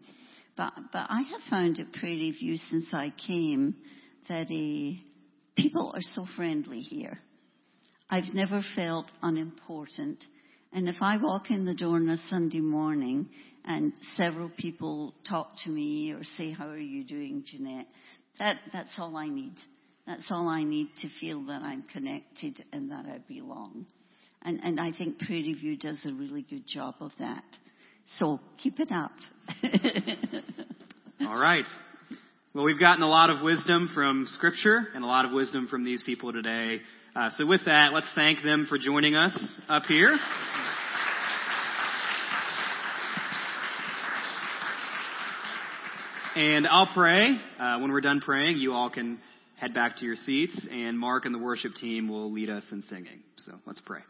But, 0.56 0.72
but 0.92 1.06
I 1.08 1.22
have 1.22 1.40
found 1.50 1.78
at 1.78 1.92
Prairie 1.92 2.34
View 2.38 2.56
since 2.70 2.86
I 2.92 3.12
came 3.26 3.76
that 4.28 4.46
uh, 4.46 5.00
people 5.56 5.92
are 5.94 6.02
so 6.14 6.26
friendly 6.36 6.80
here. 6.80 7.18
I've 8.08 8.34
never 8.34 8.62
felt 8.74 9.10
unimportant. 9.22 10.22
And 10.72 10.88
if 10.88 10.96
I 11.00 11.18
walk 11.18 11.50
in 11.50 11.64
the 11.64 11.74
door 11.74 11.96
on 11.96 12.08
a 12.08 12.16
Sunday 12.28 12.60
morning 12.60 13.28
and 13.64 13.92
several 14.16 14.50
people 14.56 15.14
talk 15.28 15.52
to 15.64 15.70
me 15.70 16.12
or 16.12 16.22
say, 16.36 16.50
how 16.50 16.68
are 16.68 16.76
you 16.76 17.04
doing, 17.04 17.44
Jeanette? 17.46 17.86
That, 18.38 18.56
that's 18.72 18.90
all 18.98 19.16
I 19.16 19.28
need. 19.28 19.54
That's 20.07 20.30
all 20.30 20.48
I 20.48 20.64
need 20.64 20.88
to 21.03 21.09
feel 21.20 21.44
that 21.46 21.62
I'm 21.62 21.84
connected 21.92 22.64
and 22.72 22.90
that 22.90 23.07
I 23.07 23.18
belong. 23.28 23.86
And, 24.42 24.61
and 24.62 24.80
I 24.80 24.90
think 24.90 25.20
Prairie 25.20 25.55
View 25.55 25.76
does 25.76 25.98
a 26.05 26.12
really 26.12 26.42
good 26.42 26.66
job 26.66 26.96
of 27.00 27.12
that. 27.20 27.44
So 28.18 28.40
keep 28.61 28.80
it 28.80 28.90
up. 28.90 29.12
all 31.20 31.40
right. 31.40 31.64
Well, 32.53 32.64
we've 32.64 32.80
gotten 32.80 33.03
a 33.03 33.09
lot 33.09 33.30
of 33.30 33.42
wisdom 33.42 33.90
from 33.94 34.26
Scripture 34.34 34.88
and 34.94 35.05
a 35.05 35.07
lot 35.07 35.24
of 35.24 35.32
wisdom 35.32 35.68
from 35.68 35.84
these 35.84 36.03
people 36.03 36.32
today. 36.32 36.80
Uh, 37.14 37.30
so 37.36 37.46
with 37.46 37.64
that, 37.66 37.92
let's 37.92 38.09
thank 38.16 38.42
them 38.42 38.66
for 38.68 38.78
joining 38.78 39.14
us 39.14 39.36
up 39.68 39.84
here. 39.84 40.16
And 46.34 46.66
I'll 46.66 46.88
pray. 46.92 47.38
Uh, 47.59 47.78
when 47.78 47.92
we're 47.92 48.00
done 48.00 48.20
praying, 48.20 48.57
you 48.57 48.72
all 48.72 48.90
can 48.90 49.18
head 49.62 49.74
back 49.74 49.96
to 49.96 50.04
your 50.04 50.16
seats, 50.16 50.66
and 50.72 50.98
Mark 50.98 51.24
and 51.24 51.32
the 51.32 51.38
worship 51.38 51.72
team 51.76 52.08
will 52.08 52.32
lead 52.32 52.50
us 52.50 52.64
in 52.72 52.82
singing. 52.90 53.20
So 53.36 53.52
let's 53.64 53.78
pray. 53.78 54.00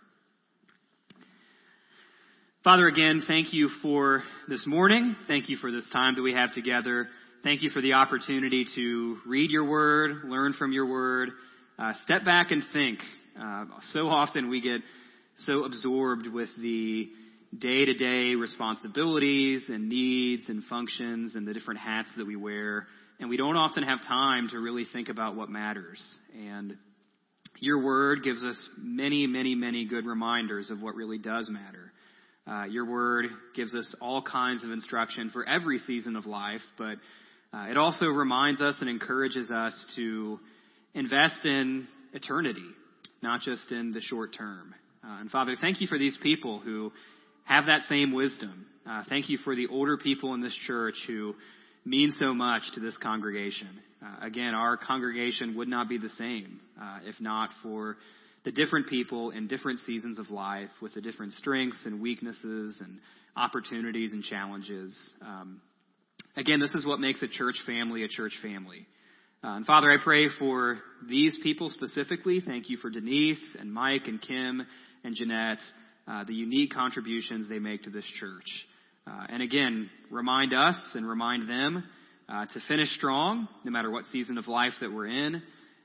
Father, 2.64 2.86
again, 2.86 3.22
thank 3.28 3.52
you 3.52 3.68
for 3.82 4.22
this 4.48 4.66
morning. 4.66 5.14
Thank 5.28 5.50
you 5.50 5.58
for 5.58 5.70
this 5.70 5.86
time 5.92 6.14
that 6.14 6.22
we 6.22 6.32
have 6.32 6.54
together. 6.54 7.06
Thank 7.44 7.60
you 7.60 7.68
for 7.68 7.82
the 7.82 7.92
opportunity 7.92 8.64
to 8.76 9.18
read 9.26 9.50
your 9.50 9.68
word, 9.68 10.24
learn 10.24 10.54
from 10.54 10.72
your 10.72 10.86
word, 10.86 11.28
uh, 11.78 11.92
step 12.04 12.24
back 12.24 12.50
and 12.50 12.62
think. 12.72 13.00
Uh, 13.38 13.66
so 13.92 14.08
often 14.08 14.48
we 14.48 14.62
get 14.62 14.80
so 15.40 15.64
absorbed 15.64 16.28
with 16.28 16.48
the 16.58 17.10
day 17.58 17.84
to 17.84 17.92
day 17.92 18.36
responsibilities 18.36 19.64
and 19.68 19.90
needs 19.90 20.44
and 20.48 20.64
functions 20.64 21.34
and 21.34 21.46
the 21.46 21.52
different 21.52 21.80
hats 21.80 22.08
that 22.16 22.26
we 22.26 22.36
wear 22.36 22.86
and 23.20 23.28
we 23.28 23.36
don't 23.36 23.56
often 23.56 23.82
have 23.82 24.00
time 24.06 24.48
to 24.50 24.58
really 24.58 24.84
think 24.92 25.08
about 25.08 25.36
what 25.36 25.48
matters. 25.48 26.02
And 26.36 26.76
your 27.60 27.82
word 27.82 28.22
gives 28.24 28.44
us 28.44 28.56
many, 28.76 29.26
many, 29.26 29.54
many 29.54 29.86
good 29.86 30.04
reminders 30.06 30.70
of 30.70 30.82
what 30.82 30.94
really 30.94 31.18
does 31.18 31.48
matter. 31.48 31.92
Uh, 32.46 32.64
your 32.64 32.84
word 32.84 33.26
gives 33.54 33.72
us 33.74 33.94
all 34.00 34.20
kinds 34.20 34.64
of 34.64 34.70
instruction 34.70 35.30
for 35.30 35.48
every 35.48 35.78
season 35.78 36.16
of 36.16 36.26
life, 36.26 36.60
but 36.76 36.96
uh, 37.54 37.66
it 37.70 37.76
also 37.76 38.06
reminds 38.06 38.60
us 38.60 38.76
and 38.80 38.90
encourages 38.90 39.50
us 39.50 39.72
to 39.94 40.40
invest 40.94 41.44
in 41.44 41.86
eternity, 42.12 42.66
not 43.22 43.42
just 43.42 43.70
in 43.70 43.92
the 43.92 44.00
short 44.00 44.34
term. 44.36 44.74
Uh, 45.04 45.20
and 45.20 45.30
Father, 45.30 45.54
thank 45.60 45.80
you 45.80 45.86
for 45.86 45.98
these 45.98 46.18
people 46.22 46.58
who 46.58 46.90
have 47.44 47.66
that 47.66 47.82
same 47.88 48.12
wisdom. 48.12 48.66
Uh, 48.88 49.04
thank 49.08 49.28
you 49.28 49.38
for 49.38 49.54
the 49.54 49.68
older 49.68 49.96
people 49.96 50.34
in 50.34 50.40
this 50.40 50.56
church 50.66 50.96
who 51.06 51.34
mean 51.84 52.12
so 52.18 52.34
much 52.34 52.62
to 52.74 52.80
this 52.80 52.96
congregation. 52.98 53.68
Uh, 54.04 54.26
again, 54.26 54.54
our 54.54 54.76
congregation 54.76 55.56
would 55.56 55.68
not 55.68 55.88
be 55.88 55.98
the 55.98 56.10
same 56.10 56.60
uh, 56.80 56.98
if 57.04 57.20
not 57.20 57.50
for 57.62 57.96
the 58.44 58.52
different 58.52 58.88
people 58.88 59.30
in 59.30 59.46
different 59.46 59.80
seasons 59.86 60.18
of 60.18 60.30
life 60.30 60.70
with 60.80 60.94
the 60.94 61.00
different 61.00 61.32
strengths 61.34 61.78
and 61.84 62.00
weaknesses 62.00 62.76
and 62.80 62.98
opportunities 63.36 64.12
and 64.12 64.24
challenges. 64.24 64.96
Um, 65.20 65.60
again, 66.36 66.60
this 66.60 66.74
is 66.74 66.84
what 66.84 67.00
makes 67.00 67.22
a 67.22 67.28
church 67.28 67.56
family 67.66 68.04
a 68.04 68.08
church 68.08 68.34
family. 68.42 68.86
Uh, 69.44 69.56
and 69.56 69.66
Father, 69.66 69.90
I 69.90 69.96
pray 70.02 70.28
for 70.38 70.78
these 71.08 71.36
people 71.42 71.68
specifically. 71.68 72.40
Thank 72.44 72.70
you 72.70 72.76
for 72.76 72.90
Denise 72.90 73.42
and 73.58 73.72
Mike 73.72 74.06
and 74.06 74.20
Kim 74.20 74.64
and 75.04 75.16
Jeanette, 75.16 75.58
uh, 76.06 76.24
the 76.24 76.34
unique 76.34 76.72
contributions 76.72 77.48
they 77.48 77.58
make 77.58 77.84
to 77.84 77.90
this 77.90 78.04
church. 78.20 78.46
Uh, 79.06 79.26
and 79.28 79.42
again, 79.42 79.90
remind 80.10 80.54
us 80.54 80.76
and 80.94 81.08
remind 81.08 81.48
them 81.48 81.84
uh, 82.28 82.46
to 82.46 82.60
finish 82.68 82.88
strong, 82.96 83.48
no 83.64 83.70
matter 83.70 83.90
what 83.90 84.04
season 84.06 84.38
of 84.38 84.46
life 84.48 84.72
that 84.80 84.92
we're 84.92 85.06
in. 85.06 85.42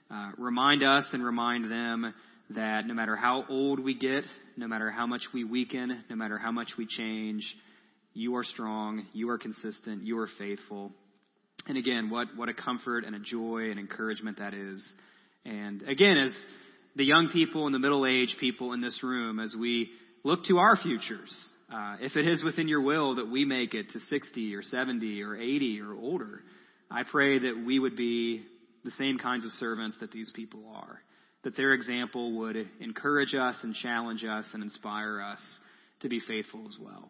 Uh, 0.09 0.32
remind 0.38 0.84
us 0.84 1.05
and 1.11 1.24
remind 1.24 1.70
them 1.70 2.13
that 2.51 2.86
no 2.86 2.93
matter 2.93 3.15
how 3.15 3.43
old 3.49 3.80
we 3.80 3.93
get, 3.93 4.24
no 4.55 4.68
matter 4.68 4.89
how 4.89 5.05
much 5.05 5.24
we 5.34 5.43
weaken, 5.43 6.03
no 6.09 6.15
matter 6.15 6.38
how 6.38 6.51
much 6.51 6.72
we 6.78 6.86
change, 6.86 7.43
you 8.13 8.36
are 8.36 8.43
strong, 8.43 9.05
you 9.13 9.30
are 9.30 9.38
consistent, 9.38 10.03
you 10.03 10.18
are 10.20 10.30
faithful. 10.38 10.91
And 11.68 11.78
again, 11.78 12.09
what, 12.09 12.30
what 12.36 12.49
a 12.49 12.53
comfort 12.53 13.03
and 13.03 13.15
a 13.15 13.20
joy 13.20 13.70
and 13.70 13.80
encouragement 13.80 14.38
that 14.39 14.53
is. 14.53 14.84
And 15.43 15.82
again, 15.84 16.18
as 16.18 16.36
the 16.95 17.03
young 17.03 17.30
people 17.30 17.65
and 17.65 17.76
the 17.76 17.80
middle 17.80 18.05
aged 18.05 18.38
people 18.39 18.74
in 18.74 18.82
this 18.82 19.03
room, 19.03 19.39
as 19.39 19.55
we 19.57 19.89
look 20.24 20.45
to 20.45 20.59
our 20.59 20.78
futures, 20.78 21.34
uh, 21.74 21.97
if 21.99 22.15
it 22.15 22.28
is 22.28 22.43
within 22.43 22.68
your 22.68 22.82
will 22.82 23.15
that 23.15 23.30
we 23.30 23.43
make 23.45 23.74
it 23.74 23.91
to 23.91 23.99
60 23.99 24.55
or 24.55 24.63
70 24.63 25.22
or 25.22 25.36
80 25.36 25.82
or 25.82 25.93
older, 25.93 26.41
I 26.89 27.03
pray 27.03 27.39
that 27.39 27.63
we 27.65 27.80
would 27.80 27.97
be 27.97 28.45
the 28.86 28.91
same 28.91 29.18
kinds 29.18 29.43
of 29.43 29.51
servants 29.51 29.97
that 29.99 30.11
these 30.11 30.32
people 30.32 30.72
are. 30.74 31.01
That 31.43 31.55
their 31.55 31.74
example 31.74 32.38
would 32.39 32.55
encourage 32.80 33.36
us 33.36 33.55
and 33.63 33.76
challenge 33.76 34.24
us 34.24 34.45
and 34.53 34.63
inspire 34.63 35.22
us 35.22 35.39
to 36.01 36.09
be 36.09 36.20
faithful 36.20 36.65
as 36.68 36.78
well. 36.80 37.09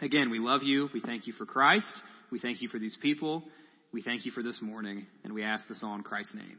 Again, 0.00 0.30
we 0.30 0.38
love 0.38 0.62
you. 0.62 0.88
We 0.92 1.00
thank 1.00 1.26
you 1.26 1.32
for 1.34 1.46
Christ. 1.46 1.86
We 2.30 2.38
thank 2.38 2.62
you 2.62 2.68
for 2.68 2.78
these 2.78 2.96
people. 3.00 3.44
We 3.92 4.02
thank 4.02 4.26
you 4.26 4.32
for 4.32 4.42
this 4.42 4.60
morning. 4.60 5.06
And 5.24 5.32
we 5.32 5.42
ask 5.42 5.66
this 5.68 5.82
all 5.82 5.94
in 5.94 6.02
Christ's 6.02 6.34
name. 6.34 6.58